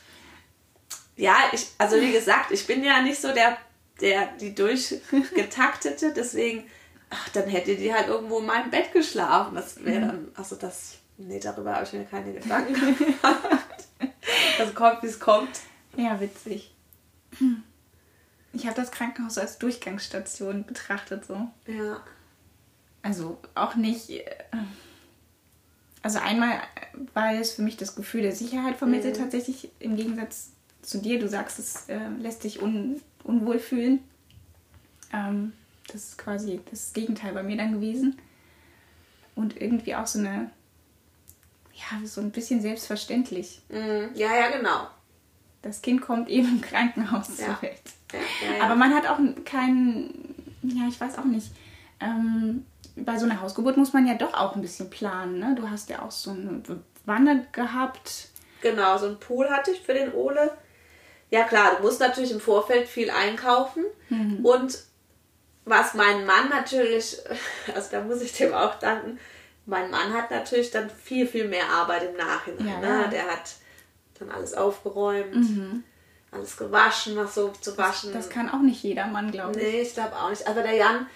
Ja, 1.16 1.34
ich, 1.50 1.66
also 1.78 1.98
wie 1.98 2.12
gesagt, 2.12 2.50
ich 2.50 2.66
bin 2.66 2.84
ja 2.84 3.00
nicht 3.00 3.18
so 3.18 3.32
der, 3.32 3.56
der 4.02 4.28
die 4.38 4.54
durchgetaktete, 4.54 6.12
deswegen, 6.14 6.64
ach, 7.10 7.28
dann 7.30 7.48
hätte 7.48 7.76
die 7.76 7.92
halt 7.92 8.08
irgendwo 8.08 8.38
in 8.40 8.46
meinem 8.46 8.70
Bett 8.70 8.92
geschlafen. 8.92 9.54
Das 9.54 9.84
wäre 9.84 10.00
dann, 10.00 10.28
also 10.34 10.56
das, 10.56 10.98
nee, 11.16 11.40
darüber 11.40 11.74
habe 11.74 11.84
ich 11.84 11.92
mir 11.92 12.04
keine 12.04 12.32
Gedanken 12.32 12.74
gemacht. 12.98 13.88
Das 14.58 14.74
kommt, 14.74 15.02
wie 15.02 15.06
es 15.06 15.20
kommt. 15.20 15.60
Ja, 15.96 16.20
witzig. 16.20 16.74
Ich 18.52 18.66
habe 18.66 18.76
das 18.76 18.90
Krankenhaus 18.90 19.38
als 19.38 19.58
Durchgangsstation 19.58 20.64
betrachtet, 20.64 21.24
so. 21.26 21.48
Ja. 21.66 22.02
Also 23.02 23.38
auch 23.54 23.74
nicht. 23.74 24.10
Äh, 24.10 24.24
also 26.02 26.18
einmal 26.18 26.60
war 27.14 27.34
es 27.34 27.52
für 27.52 27.62
mich 27.62 27.76
das 27.76 27.94
Gefühl 27.96 28.22
der 28.22 28.34
Sicherheit 28.34 28.76
vermittelt, 28.76 29.16
mhm. 29.16 29.22
tatsächlich 29.22 29.70
im 29.78 29.96
Gegensatz 29.96 30.50
zu 30.82 30.98
dir. 30.98 31.18
Du 31.18 31.28
sagst, 31.28 31.58
es 31.58 31.88
äh, 31.88 32.08
lässt 32.18 32.44
dich 32.44 32.62
un, 32.62 33.00
unwohl 33.24 33.58
fühlen. 33.58 34.00
Ähm, 35.12 35.52
das 35.88 36.11
ist 36.11 36.18
quasi 36.18 36.61
das 36.70 36.92
Gegenteil 36.92 37.33
bei 37.33 37.42
mir 37.42 37.57
dann 37.57 37.72
gewesen. 37.72 38.18
Und 39.35 39.61
irgendwie 39.61 39.94
auch 39.94 40.07
so 40.07 40.18
eine, 40.18 40.51
ja, 41.74 42.07
so 42.07 42.20
ein 42.20 42.31
bisschen 42.31 42.61
selbstverständlich. 42.61 43.61
Mhm. 43.68 44.11
Ja, 44.14 44.35
ja, 44.35 44.51
genau. 44.51 44.88
Das 45.62 45.83
Kind 45.83 46.01
kommt 46.01 46.29
eben 46.29 46.48
im 46.48 46.61
Krankenhaus 46.61 47.38
ja. 47.38 47.46
zur 47.46 47.62
Welt. 47.62 47.83
Ja, 48.12 48.18
ja, 48.57 48.64
Aber 48.64 48.74
man 48.74 48.94
hat 48.94 49.07
auch 49.07 49.18
keinen, 49.44 50.35
ja, 50.62 50.88
ich 50.88 51.01
weiß 51.01 51.18
auch 51.18 51.24
nicht. 51.24 51.51
Ähm, 52.01 52.64
bei 52.96 53.18
so 53.18 53.27
einer 53.27 53.40
Hausgeburt 53.40 53.77
muss 53.77 53.92
man 53.92 54.07
ja 54.07 54.14
doch 54.14 54.35
auch 54.35 54.55
ein 54.55 54.62
bisschen 54.62 54.90
planen. 54.90 55.38
Ne? 55.38 55.55
Du 55.57 55.68
hast 55.68 55.88
ja 55.90 56.03
auch 56.03 56.11
so 56.11 56.31
eine 56.31 56.62
Wanne 57.05 57.46
gehabt. 57.53 58.29
Genau, 58.61 58.98
so 58.98 59.07
einen 59.07 59.20
Pool 59.20 59.48
hatte 59.51 59.70
ich 59.70 59.81
für 59.81 59.94
den 59.94 60.12
Ole. 60.12 60.57
Ja 61.31 61.44
klar, 61.44 61.77
du 61.77 61.83
musst 61.83 62.01
natürlich 62.01 62.33
im 62.33 62.40
Vorfeld 62.40 62.88
viel 62.88 63.11
einkaufen. 63.11 63.85
Mhm. 64.09 64.44
Und 64.44 64.79
was 65.68 65.94
mein 65.94 66.24
Mann 66.24 66.48
natürlich, 66.48 67.18
also 67.74 67.88
da 67.90 68.00
muss 68.00 68.22
ich 68.22 68.33
dem 68.33 68.54
auch 68.54 68.78
danken, 68.78 69.18
mein 69.66 69.90
Mann 69.90 70.12
hat 70.14 70.31
natürlich 70.31 70.70
dann 70.70 70.88
viel, 70.88 71.26
viel 71.26 71.46
mehr 71.46 71.68
Arbeit 71.68 72.04
im 72.04 72.16
Nachhinein. 72.16 72.83
Ja, 72.83 73.02
ne? 73.02 73.09
Der 73.11 73.26
hat 73.26 73.57
dann 74.18 74.31
alles 74.31 74.54
aufgeräumt, 74.54 75.35
mhm. 75.35 75.85
alles 76.33 76.57
gewaschen, 76.57 77.16
was 77.16 77.35
so 77.35 77.48
zu 77.61 77.76
waschen. 77.76 78.12
Das, 78.12 78.26
das 78.26 78.35
kann 78.35 78.48
auch 78.48 78.62
nicht 78.62 78.83
jeder 78.83 79.07
Mann, 79.07 79.31
glaube 79.31 79.61
ich. 79.61 79.66
Nee, 79.66 79.81
ich 79.83 79.94
glaube 79.94 80.16
auch 80.16 80.31
nicht. 80.31 80.46
Aber 80.48 80.62
der 80.62 80.74
Jan, 80.74 81.07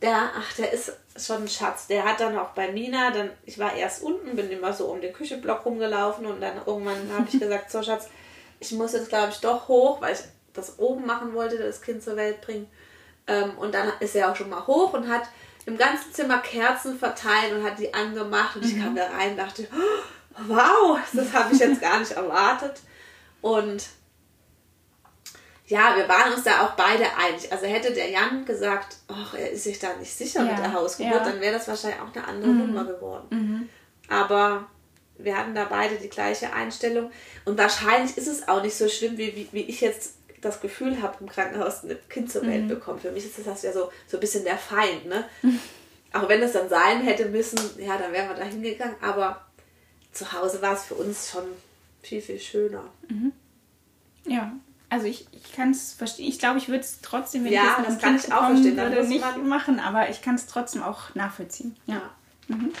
der, 0.00 0.30
ach, 0.38 0.52
der 0.54 0.72
ist 0.72 0.92
schon 1.16 1.42
ein 1.42 1.48
Schatz. 1.48 1.88
Der 1.88 2.04
hat 2.04 2.20
dann 2.20 2.38
auch 2.38 2.50
bei 2.50 2.70
Mina, 2.70 3.10
dann, 3.10 3.30
ich 3.44 3.58
war 3.58 3.74
erst 3.74 4.02
unten, 4.04 4.36
bin 4.36 4.50
immer 4.50 4.72
so 4.72 4.86
um 4.86 5.00
den 5.00 5.12
Küchenblock 5.12 5.66
rumgelaufen 5.66 6.26
und 6.26 6.40
dann 6.40 6.58
irgendwann 6.64 7.12
habe 7.12 7.26
ich 7.30 7.40
gesagt, 7.40 7.70
so 7.72 7.82
Schatz, 7.82 8.08
ich 8.60 8.70
muss 8.72 8.92
jetzt 8.92 9.08
glaube 9.08 9.30
ich 9.30 9.40
doch 9.40 9.66
hoch, 9.68 10.00
weil 10.00 10.14
ich 10.14 10.20
das 10.52 10.78
oben 10.78 11.06
machen 11.06 11.34
wollte, 11.34 11.58
das 11.58 11.82
Kind 11.82 12.02
zur 12.02 12.16
Welt 12.16 12.40
bringen. 12.40 12.68
Ähm, 13.30 13.56
und 13.58 13.74
dann 13.74 13.92
ist 14.00 14.16
er 14.16 14.30
auch 14.30 14.36
schon 14.36 14.50
mal 14.50 14.66
hoch 14.66 14.92
und 14.92 15.08
hat 15.08 15.22
im 15.66 15.78
ganzen 15.78 16.12
Zimmer 16.12 16.38
Kerzen 16.38 16.98
verteilt 16.98 17.52
und 17.54 17.64
hat 17.64 17.78
die 17.78 17.94
angemacht 17.94 18.56
und 18.56 18.64
ich 18.64 18.78
kam 18.78 18.92
mhm. 18.92 18.96
da 18.96 19.06
rein 19.06 19.30
und 19.32 19.36
dachte, 19.36 19.68
oh, 19.72 20.42
wow, 20.48 20.98
das 21.12 21.32
habe 21.32 21.54
ich 21.54 21.60
jetzt 21.60 21.80
gar 21.80 22.00
nicht 22.00 22.12
erwartet. 22.12 22.80
Und 23.40 23.84
ja, 25.66 25.94
wir 25.96 26.08
waren 26.08 26.32
uns 26.32 26.42
da 26.42 26.66
auch 26.66 26.72
beide 26.72 27.04
einig. 27.16 27.52
Also 27.52 27.66
hätte 27.66 27.92
der 27.92 28.10
Jan 28.10 28.44
gesagt, 28.44 28.96
ach, 29.06 29.34
er 29.34 29.52
ist 29.52 29.64
sich 29.64 29.78
da 29.78 29.94
nicht 29.94 30.12
sicher 30.12 30.44
ja, 30.44 30.50
mit 30.50 30.58
der 30.58 30.72
Hausgeburt, 30.72 31.14
ja. 31.14 31.24
dann 31.24 31.40
wäre 31.40 31.54
das 31.54 31.68
wahrscheinlich 31.68 32.00
auch 32.00 32.12
eine 32.12 32.26
andere 32.26 32.50
mhm. 32.50 32.66
Nummer 32.66 32.84
geworden. 32.84 33.26
Mhm. 33.30 33.68
Aber 34.08 34.66
wir 35.18 35.36
hatten 35.36 35.54
da 35.54 35.66
beide 35.66 35.96
die 35.96 36.08
gleiche 36.08 36.52
Einstellung. 36.52 37.12
Und 37.44 37.56
wahrscheinlich 37.56 38.16
ist 38.16 38.26
es 38.26 38.48
auch 38.48 38.62
nicht 38.62 38.76
so 38.76 38.88
schlimm, 38.88 39.16
wie, 39.18 39.36
wie, 39.36 39.48
wie 39.52 39.62
ich 39.62 39.80
jetzt 39.80 40.14
das 40.40 40.60
Gefühl 40.60 41.02
habe, 41.02 41.16
im 41.20 41.28
Krankenhaus 41.28 41.84
ein 41.84 41.96
Kind 42.08 42.30
zur 42.30 42.46
Welt 42.46 42.64
mhm. 42.64 42.68
bekommen. 42.68 43.00
Für 43.00 43.12
mich 43.12 43.24
ist 43.24 43.46
das 43.46 43.62
ja 43.62 43.72
so, 43.72 43.90
so 44.06 44.16
ein 44.16 44.20
bisschen 44.20 44.44
der 44.44 44.58
Feind. 44.58 45.06
Ne? 45.06 45.24
auch 46.12 46.28
wenn 46.28 46.42
es 46.42 46.52
dann 46.52 46.68
sein 46.68 47.02
hätte 47.02 47.26
müssen, 47.26 47.58
ja, 47.78 47.96
dann 47.98 48.12
wären 48.12 48.28
wir 48.28 48.36
da 48.36 48.44
hingegangen. 48.44 48.96
Aber 49.00 49.44
zu 50.12 50.32
Hause 50.32 50.60
war 50.62 50.74
es 50.74 50.84
für 50.84 50.94
uns 50.94 51.30
schon 51.30 51.44
viel, 52.02 52.20
viel 52.20 52.38
schöner. 52.38 52.84
Mhm. 53.08 53.32
Ja, 54.26 54.52
also 54.88 55.06
ich, 55.06 55.26
ich 55.32 55.52
kann 55.52 55.70
es 55.70 55.92
verstehen. 55.92 56.28
Ich 56.28 56.38
glaube, 56.38 56.58
ich 56.58 56.68
würde 56.68 56.80
es 56.80 57.00
trotzdem, 57.00 57.44
wenn 57.44 57.52
ja, 57.52 57.76
ich 57.78 57.86
das 57.86 57.98
kann 57.98 58.16
ich 58.16 58.32
auch 58.32 58.46
verstehen. 58.46 58.76
Dann 58.76 58.92
würde, 58.92 59.08
nicht 59.08 59.36
machen, 59.44 59.78
aber 59.78 60.10
ich 60.10 60.20
kann 60.20 60.34
es 60.34 60.46
trotzdem 60.46 60.82
auch 60.82 61.14
nachvollziehen. 61.14 61.76
Ja. 61.86 61.94
ja. 62.48 62.56
Mhm. 62.56 62.72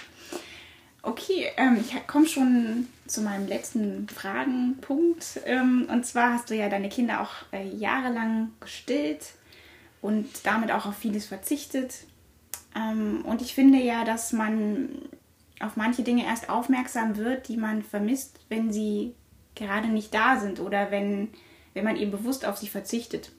Okay, 1.02 1.50
ähm, 1.56 1.78
ich 1.80 2.06
komme 2.06 2.26
schon 2.26 2.88
zu 3.10 3.22
meinem 3.22 3.48
letzten 3.48 4.08
Fragenpunkt. 4.08 5.40
Ähm, 5.44 5.88
und 5.90 6.06
zwar 6.06 6.34
hast 6.34 6.50
du 6.50 6.54
ja 6.54 6.68
deine 6.68 6.88
Kinder 6.88 7.20
auch 7.20 7.32
äh, 7.52 7.68
jahrelang 7.68 8.52
gestillt 8.60 9.34
und 10.00 10.28
damit 10.44 10.70
auch 10.70 10.86
auf 10.86 10.96
vieles 10.96 11.26
verzichtet. 11.26 11.94
Ähm, 12.76 13.24
und 13.24 13.42
ich 13.42 13.54
finde 13.54 13.78
ja, 13.78 14.04
dass 14.04 14.32
man 14.32 14.90
auf 15.58 15.76
manche 15.76 16.02
Dinge 16.02 16.24
erst 16.24 16.48
aufmerksam 16.48 17.16
wird, 17.16 17.48
die 17.48 17.56
man 17.56 17.82
vermisst, 17.82 18.40
wenn 18.48 18.72
sie 18.72 19.14
gerade 19.54 19.88
nicht 19.88 20.14
da 20.14 20.38
sind 20.38 20.60
oder 20.60 20.90
wenn, 20.90 21.28
wenn 21.74 21.84
man 21.84 21.96
eben 21.96 22.12
bewusst 22.12 22.46
auf 22.46 22.56
sie 22.56 22.68
verzichtet. 22.68 23.32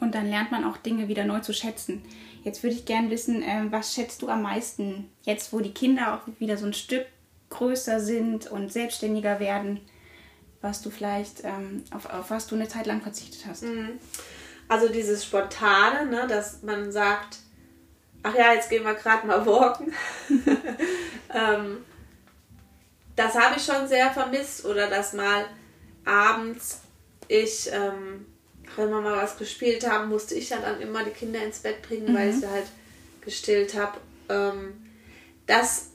Und 0.00 0.14
dann 0.14 0.28
lernt 0.28 0.50
man 0.50 0.64
auch 0.64 0.76
Dinge 0.76 1.08
wieder 1.08 1.24
neu 1.24 1.40
zu 1.40 1.52
schätzen. 1.52 2.02
Jetzt 2.42 2.62
würde 2.62 2.76
ich 2.76 2.84
gerne 2.84 3.10
wissen, 3.10 3.42
äh, 3.42 3.66
was 3.70 3.94
schätzt 3.94 4.22
du 4.22 4.28
am 4.28 4.42
meisten, 4.42 5.08
jetzt 5.22 5.52
wo 5.52 5.60
die 5.60 5.72
Kinder 5.72 6.14
auch 6.14 6.40
wieder 6.40 6.56
so 6.56 6.66
ein 6.66 6.74
Stück 6.74 7.06
größer 7.50 8.00
sind 8.00 8.46
und 8.46 8.72
selbstständiger 8.72 9.40
werden, 9.40 9.80
was 10.60 10.82
du 10.82 10.90
vielleicht, 10.90 11.44
ähm, 11.44 11.84
auf, 11.90 12.06
auf 12.06 12.30
was 12.30 12.46
du 12.46 12.54
eine 12.54 12.68
Zeit 12.68 12.86
lang 12.86 13.00
verzichtet 13.02 13.44
hast? 13.46 13.62
Mhm. 13.62 13.98
Also 14.68 14.88
dieses 14.88 15.24
Spontane, 15.24 16.06
ne, 16.06 16.26
dass 16.28 16.62
man 16.62 16.92
sagt, 16.92 17.38
ach 18.22 18.34
ja, 18.34 18.54
jetzt 18.54 18.70
gehen 18.70 18.84
wir 18.84 18.94
gerade 18.94 19.26
mal 19.26 19.44
walken. 19.44 19.92
ähm, 21.34 21.78
das 23.16 23.34
habe 23.34 23.56
ich 23.56 23.64
schon 23.64 23.88
sehr 23.88 24.10
vermisst. 24.10 24.64
Oder 24.64 24.88
dass 24.88 25.12
mal 25.12 25.46
abends 26.04 26.82
ich 27.26 27.70
ähm, 27.72 28.26
wenn 28.76 28.90
wir 28.90 29.00
mal 29.00 29.16
was 29.16 29.36
gespielt 29.36 29.88
haben, 29.88 30.08
musste 30.08 30.34
ich 30.34 30.50
ja 30.50 30.58
dann 30.58 30.80
immer 30.80 31.04
die 31.04 31.10
Kinder 31.10 31.42
ins 31.42 31.60
Bett 31.60 31.82
bringen, 31.82 32.12
mhm. 32.12 32.16
weil 32.16 32.30
ich 32.30 32.36
sie 32.36 32.48
halt 32.48 32.66
gestillt 33.20 33.74
habe. 33.74 33.98
Ähm, 34.28 34.74
das 35.46 35.88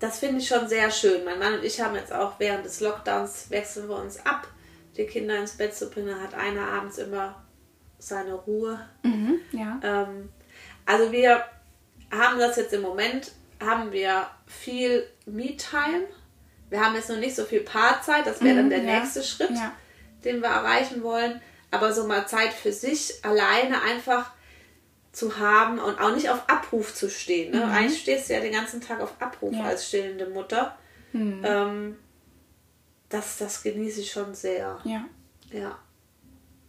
das 0.00 0.18
finde 0.18 0.40
ich 0.40 0.48
schon 0.48 0.68
sehr 0.68 0.90
schön. 0.90 1.24
Mein 1.24 1.38
Mann 1.38 1.54
und 1.54 1.64
ich 1.64 1.80
haben 1.80 1.94
jetzt 1.94 2.12
auch 2.12 2.34
während 2.38 2.64
des 2.64 2.80
Lockdowns 2.80 3.50
wechseln 3.50 3.88
wir 3.88 3.96
uns 3.96 4.18
ab, 4.26 4.48
die 4.96 5.06
Kinder 5.06 5.38
ins 5.38 5.52
Bett 5.52 5.74
zu 5.74 5.88
bringen. 5.88 6.20
Hat 6.20 6.34
einer 6.34 6.66
abends 6.66 6.98
immer 6.98 7.42
seine 7.98 8.34
Ruhe. 8.34 8.80
Mhm, 9.02 9.40
ja. 9.52 9.78
ähm, 9.82 10.30
also 10.86 11.12
wir 11.12 11.44
haben 12.10 12.38
das 12.38 12.56
jetzt 12.56 12.72
im 12.72 12.82
Moment, 12.82 13.32
haben 13.62 13.92
wir 13.92 14.26
viel 14.46 15.06
Me-Time. 15.26 16.06
Wir 16.70 16.84
haben 16.84 16.94
jetzt 16.96 17.10
noch 17.10 17.18
nicht 17.18 17.36
so 17.36 17.44
viel 17.44 17.60
Paarzeit, 17.60 18.26
das 18.26 18.42
wäre 18.42 18.54
mhm, 18.54 18.70
dann 18.70 18.70
der 18.70 18.82
ja. 18.82 19.00
nächste 19.00 19.22
Schritt, 19.22 19.50
ja. 19.50 19.72
den 20.24 20.40
wir 20.40 20.48
erreichen 20.48 21.02
wollen 21.02 21.40
aber 21.70 21.92
so 21.92 22.06
mal 22.06 22.26
Zeit 22.26 22.52
für 22.52 22.72
sich 22.72 23.24
alleine 23.24 23.82
einfach 23.82 24.32
zu 25.12 25.38
haben 25.38 25.78
und 25.78 26.00
auch 26.00 26.14
nicht 26.14 26.30
auf 26.30 26.48
Abruf 26.48 26.94
zu 26.94 27.10
stehen. 27.10 27.52
Ne? 27.52 27.66
Mhm. 27.66 27.72
Eigentlich 27.72 28.00
stehst 28.00 28.28
du 28.28 28.34
ja 28.34 28.40
den 28.40 28.52
ganzen 28.52 28.80
Tag 28.80 29.00
auf 29.00 29.14
Abruf 29.20 29.54
ja. 29.54 29.64
als 29.64 29.88
stillende 29.88 30.28
Mutter. 30.28 30.76
Mhm. 31.12 31.42
Ähm, 31.44 31.96
das, 33.08 33.38
das 33.38 33.62
genieße 33.62 34.00
ich 34.00 34.12
schon 34.12 34.34
sehr. 34.34 34.78
Ja. 34.84 35.04
Ja. 35.52 35.78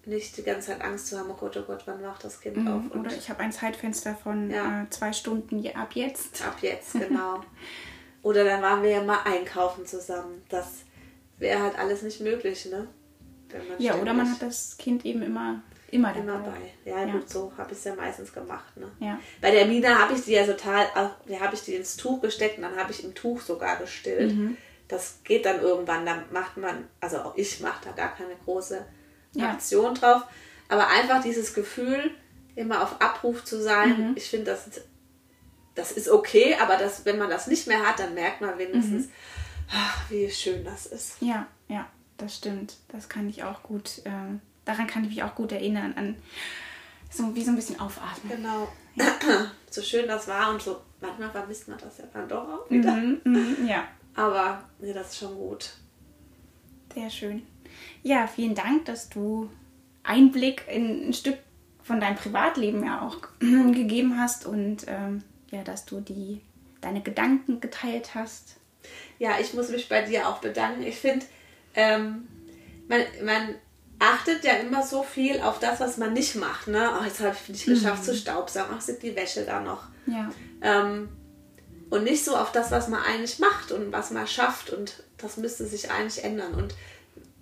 Nicht 0.05 0.35
die 0.37 0.43
ganze 0.43 0.69
Zeit 0.69 0.81
Angst 0.81 1.07
zu 1.07 1.19
haben, 1.19 1.29
oh 1.29 1.35
Gott, 1.35 1.55
oh 1.57 1.61
Gott, 1.61 1.83
wann 1.85 2.01
wacht 2.01 2.23
das 2.23 2.41
Kind 2.41 2.57
mhm. 2.57 2.67
auf? 2.67 2.91
Und 2.91 3.01
Oder 3.01 3.15
ich 3.15 3.29
habe 3.29 3.41
ein 3.41 3.51
Zeitfenster 3.51 4.15
von 4.15 4.49
ja. 4.49 4.83
äh, 4.83 4.89
zwei 4.89 5.13
Stunden 5.13 5.63
ab 5.75 5.91
jetzt. 5.93 6.43
Ab 6.43 6.57
jetzt, 6.61 6.93
genau. 6.99 7.41
Oder 8.23 8.43
dann 8.43 8.63
waren 8.63 8.81
wir 8.81 8.89
ja 8.89 9.03
mal 9.03 9.19
einkaufen 9.23 9.85
zusammen. 9.85 10.43
Das 10.49 10.83
wäre 11.37 11.61
halt 11.61 11.77
alles 11.77 12.01
nicht 12.01 12.21
möglich, 12.21 12.65
ne? 12.65 12.87
ja, 13.79 13.95
oder 13.95 14.13
man 14.13 14.31
hat 14.31 14.41
das 14.41 14.77
Kind 14.77 15.05
eben 15.05 15.21
immer 15.21 15.61
immer 15.91 16.13
dabei. 16.13 16.19
Immer 16.19 16.39
bei. 16.39 16.89
Ja, 16.89 17.05
ja. 17.05 17.11
gut, 17.11 17.29
so 17.29 17.51
habe 17.57 17.71
ich 17.71 17.77
es 17.77 17.83
ja 17.83 17.95
meistens 17.95 18.33
gemacht. 18.33 18.75
Ne? 18.77 18.91
Ja. 18.99 19.19
Bei 19.39 19.51
der 19.51 19.65
Mina 19.65 19.99
habe 19.99 20.13
ich 20.13 20.23
die 20.23 20.31
ja 20.31 20.45
total, 20.45 20.87
da 20.95 21.39
habe 21.39 21.55
ich 21.55 21.61
die 21.63 21.75
ins 21.75 21.97
Tuch 21.97 22.21
gesteckt 22.21 22.57
und 22.57 22.63
dann 22.63 22.77
habe 22.77 22.91
ich 22.91 23.03
im 23.03 23.13
Tuch 23.13 23.41
sogar 23.41 23.77
gestillt. 23.77 24.35
Mhm. 24.35 24.57
Das 24.87 25.19
geht 25.23 25.45
dann 25.45 25.61
irgendwann, 25.61 26.05
da 26.05 26.23
macht 26.31 26.57
man, 26.57 26.87
also 26.99 27.17
auch 27.17 27.37
ich 27.37 27.59
mache 27.61 27.85
da 27.85 27.91
gar 27.91 28.15
keine 28.15 28.35
große 28.43 28.85
Aktion 29.39 29.95
ja. 29.95 30.01
drauf. 30.01 30.23
Aber 30.67 30.87
einfach 30.87 31.21
dieses 31.21 31.53
Gefühl, 31.53 32.11
immer 32.55 32.83
auf 32.83 33.01
Abruf 33.01 33.43
zu 33.43 33.61
sein, 33.61 34.09
mhm. 34.09 34.13
ich 34.15 34.29
finde, 34.29 34.51
das, 34.51 34.69
das 35.75 35.91
ist 35.91 36.09
okay, 36.09 36.55
aber 36.61 36.77
das, 36.77 37.05
wenn 37.05 37.17
man 37.17 37.29
das 37.29 37.47
nicht 37.47 37.67
mehr 37.67 37.85
hat, 37.85 37.99
dann 37.99 38.13
merkt 38.13 38.41
man 38.41 38.57
wenigstens, 38.57 39.07
mhm. 39.07 39.11
ach, 39.71 40.09
wie 40.09 40.29
schön 40.29 40.63
das 40.63 40.85
ist. 40.85 41.17
Ja, 41.21 41.47
ja 41.67 41.87
das 42.17 42.35
stimmt. 42.35 42.77
Das 42.89 43.09
kann 43.09 43.29
ich 43.29 43.43
auch 43.43 43.63
gut, 43.63 44.01
äh, 44.05 44.37
daran 44.65 44.87
kann 44.87 45.03
ich 45.03 45.09
mich 45.09 45.23
auch 45.23 45.35
gut 45.35 45.51
erinnern, 45.51 45.93
an 45.95 46.15
so 47.09 47.35
wie 47.35 47.43
so 47.43 47.51
ein 47.51 47.55
bisschen 47.55 47.79
aufatmen. 47.79 48.37
Genau. 48.37 48.67
Ja. 48.95 49.05
so 49.69 49.81
schön 49.81 50.07
das 50.07 50.27
war 50.27 50.51
und 50.51 50.61
so, 50.61 50.81
manchmal 50.99 51.29
vermisst 51.29 51.67
man 51.67 51.77
das 51.77 51.97
ja 51.97 52.05
dann 52.11 52.27
doch 52.27 52.47
auch 52.47 52.69
wieder. 52.69 52.93
Mhm, 52.93 53.21
mh, 53.23 53.69
ja. 53.69 53.87
Aber 54.15 54.63
nee, 54.79 54.93
das 54.93 55.09
ist 55.11 55.19
schon 55.19 55.35
gut. 55.35 55.71
Sehr 56.93 57.09
schön. 57.09 57.43
Ja, 58.03 58.27
vielen 58.27 58.55
Dank, 58.55 58.85
dass 58.85 59.09
du 59.09 59.49
Einblick 60.03 60.65
in 60.69 61.09
ein 61.09 61.13
Stück 61.13 61.37
von 61.83 61.99
deinem 61.99 62.15
Privatleben 62.15 62.83
ja 62.85 63.01
auch 63.01 63.17
gegeben 63.39 64.19
hast 64.19 64.45
und 64.45 64.85
ähm, 64.87 65.23
ja, 65.51 65.63
dass 65.63 65.85
du 65.85 66.01
die 66.01 66.41
deine 66.81 67.01
Gedanken 67.01 67.59
geteilt 67.59 68.15
hast. 68.15 68.57
Ja, 69.19 69.39
ich 69.39 69.53
muss 69.53 69.69
mich 69.69 69.87
bei 69.87 70.01
dir 70.01 70.27
auch 70.27 70.39
bedanken. 70.39 70.83
Ich 70.83 70.97
finde, 70.97 71.25
ähm, 71.75 72.27
man, 72.87 73.01
man 73.23 73.55
achtet 74.01 74.43
ja 74.43 74.53
immer 74.53 74.83
so 74.83 75.03
viel 75.03 75.39
auf 75.41 75.59
das, 75.59 75.79
was 75.79 75.97
man 75.97 76.13
nicht 76.13 76.35
macht. 76.35 76.67
Ne? 76.67 76.91
Oh, 76.99 77.03
jetzt 77.03 77.19
habe 77.19 77.35
ich 77.41 77.49
nicht 77.49 77.65
geschafft 77.65 78.01
mhm. 78.01 78.05
zu 78.05 78.15
staubsaugen. 78.15 78.75
Ach, 78.75 78.81
sind 78.81 79.03
die 79.03 79.15
Wäsche 79.15 79.45
da 79.45 79.61
noch. 79.61 79.83
Ja. 80.07 80.31
Ähm, 80.61 81.09
und 81.91 82.03
nicht 82.03 82.25
so 82.25 82.35
auf 82.35 82.51
das, 82.51 82.71
was 82.71 82.87
man 82.87 83.01
eigentlich 83.03 83.37
macht 83.37 83.71
und 83.71 83.91
was 83.91 84.09
man 84.09 84.25
schafft. 84.25 84.71
Und 84.71 85.03
das 85.17 85.37
müsste 85.37 85.67
sich 85.67 85.91
eigentlich 85.91 86.23
ändern. 86.23 86.55
Und 86.55 86.73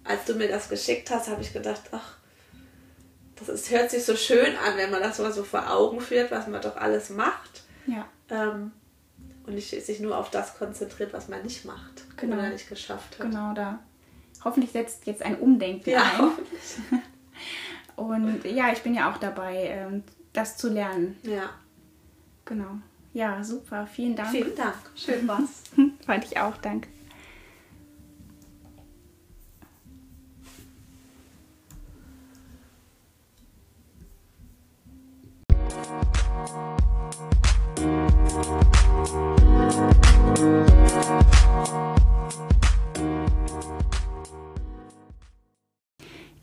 als 0.04 0.26
du 0.26 0.36
mir 0.36 0.50
das 0.50 0.68
geschickt 0.68 1.10
hast, 1.12 1.30
habe 1.30 1.42
ich 1.42 1.54
gedacht, 1.54 1.82
ach, 1.92 2.18
das 3.38 3.48
ist, 3.48 3.72
hört 3.72 3.90
sich 3.90 4.04
so 4.04 4.18
schön 4.18 4.58
an, 4.58 4.76
wenn 4.76 4.92
man 4.92 5.02
das 5.02 5.20
mal 5.20 5.32
so 5.32 5.46
vor 5.46 5.72
Augen 5.72 6.02
führt, 6.02 6.30
was 6.30 6.48
man 6.48 6.62
doch 6.62 6.76
alles 6.76 7.10
macht. 7.10 7.64
Ja. 7.88 8.06
Ähm, 8.30 8.72
und 9.46 9.56
nicht 9.56 9.70
sich 9.70 10.02
nur 10.02 10.18
auf 10.18 10.30
das 10.30 10.58
konzentriert, 10.58 11.14
was 11.14 11.30
man 11.30 11.42
nicht 11.44 11.64
macht 11.64 12.04
genau. 12.18 12.36
oder 12.36 12.50
nicht 12.50 12.68
geschafft 12.68 13.18
hat. 13.18 13.28
Genau, 13.28 13.54
da 13.54 13.80
hoffentlich 14.44 14.72
setzt 14.72 15.06
jetzt 15.08 15.22
ein 15.22 15.38
Umdenken 15.38 15.92
ja, 15.92 16.04
ein. 16.04 17.02
Und 17.96 18.46
ja, 18.46 18.72
ich 18.72 18.82
bin 18.82 18.94
ja 18.94 19.12
auch 19.12 19.18
dabei, 19.18 19.66
ähm, 19.68 20.04
das 20.34 20.58
zu 20.58 20.70
lernen. 20.70 21.18
Ja. 21.24 21.50
Genau. 22.46 22.80
Ja, 23.14 23.44
super. 23.44 23.88
Vielen 23.88 24.16
Dank. 24.16 24.30
Vielen 24.30 24.56
Dank. 24.56 24.78
Schön 24.96 25.28
war's. 25.28 25.64
Fand 26.06 26.26
ich 26.26 26.40
auch. 26.40 26.56
Danke. 26.58 26.88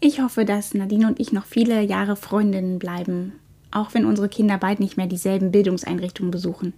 Ich 0.07 0.21
hoffe, 0.21 0.45
dass 0.45 0.73
Nadine 0.73 1.09
und 1.09 1.19
ich 1.19 1.33
noch 1.33 1.47
viele 1.47 1.83
Jahre 1.83 2.15
Freundinnen 2.15 2.79
bleiben, 2.79 3.33
auch 3.73 3.93
wenn 3.93 4.05
unsere 4.05 4.29
Kinder 4.29 4.57
bald 4.57 4.79
nicht 4.79 4.97
mehr 4.97 5.09
dieselben 5.09 5.51
Bildungseinrichtungen 5.51 6.31
besuchen. 6.31 6.75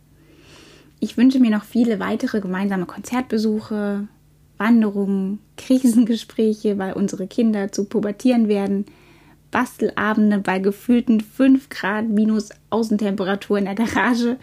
Ich 0.98 1.18
wünsche 1.18 1.38
mir 1.38 1.50
noch 1.50 1.64
viele 1.64 2.00
weitere 2.00 2.40
gemeinsame 2.40 2.86
Konzertbesuche, 2.86 4.08
Wanderungen, 4.56 5.40
Krisengespräche, 5.58 6.78
weil 6.78 6.94
unsere 6.94 7.26
Kinder 7.26 7.70
zu 7.70 7.84
pubertieren 7.84 8.48
werden, 8.48 8.86
Bastelabende 9.50 10.38
bei 10.38 10.58
gefühlten 10.58 11.20
5 11.20 11.68
Grad 11.68 12.08
minus 12.08 12.48
Außentemperatur 12.70 13.58
in 13.58 13.66
der 13.66 13.74
Garage 13.74 14.38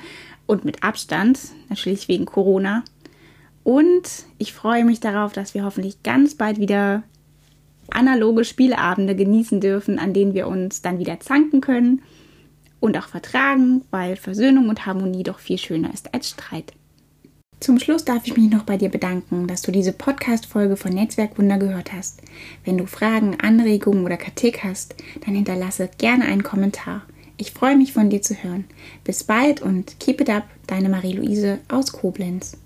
und 0.45 0.63
mit 0.63 0.83
Abstand, 0.83 1.39
natürlich 1.69 2.07
wegen 2.07 2.25
Corona. 2.25 2.83
Und 3.63 4.25
ich 4.37 4.53
freue 4.53 4.85
mich 4.85 4.99
darauf, 4.99 5.33
dass 5.33 5.55
wir 5.55 5.65
hoffentlich 5.65 6.03
ganz 6.03 6.35
bald 6.35 6.59
wieder 6.59 7.01
analoge 7.91 8.45
Spieleabende 8.45 9.15
genießen 9.15 9.61
dürfen, 9.61 9.99
an 9.99 10.13
denen 10.13 10.33
wir 10.33 10.47
uns 10.47 10.81
dann 10.81 10.99
wieder 10.99 11.19
zanken 11.19 11.61
können 11.61 12.01
und 12.79 12.97
auch 12.97 13.07
vertragen, 13.07 13.81
weil 13.91 14.15
Versöhnung 14.15 14.69
und 14.69 14.85
Harmonie 14.85 15.23
doch 15.23 15.39
viel 15.39 15.57
schöner 15.57 15.93
ist 15.93 16.13
als 16.13 16.29
Streit. 16.29 16.73
Zum 17.59 17.79
Schluss 17.79 18.05
darf 18.05 18.27
ich 18.27 18.35
mich 18.35 18.51
noch 18.51 18.63
bei 18.63 18.77
dir 18.77 18.89
bedanken, 18.89 19.47
dass 19.47 19.61
du 19.61 19.71
diese 19.71 19.93
Podcast-Folge 19.93 20.75
von 20.75 20.93
Netzwerkwunder 20.93 21.57
gehört 21.57 21.93
hast. 21.93 22.21
Wenn 22.63 22.77
du 22.77 22.85
Fragen, 22.85 23.39
Anregungen 23.39 24.03
oder 24.03 24.17
Kritik 24.17 24.63
hast, 24.63 24.95
dann 25.25 25.35
hinterlasse 25.35 25.89
gerne 25.97 26.25
einen 26.25 26.43
Kommentar. 26.43 27.03
Ich 27.37 27.51
freue 27.51 27.77
mich 27.77 27.93
von 27.93 28.09
dir 28.09 28.21
zu 28.21 28.35
hören. 28.35 28.65
Bis 29.03 29.23
bald 29.23 29.61
und 29.61 29.99
keep 29.99 30.21
it 30.21 30.29
up, 30.29 30.43
deine 30.67 30.89
Marie-Louise 30.89 31.59
aus 31.69 31.91
Koblenz. 31.91 32.57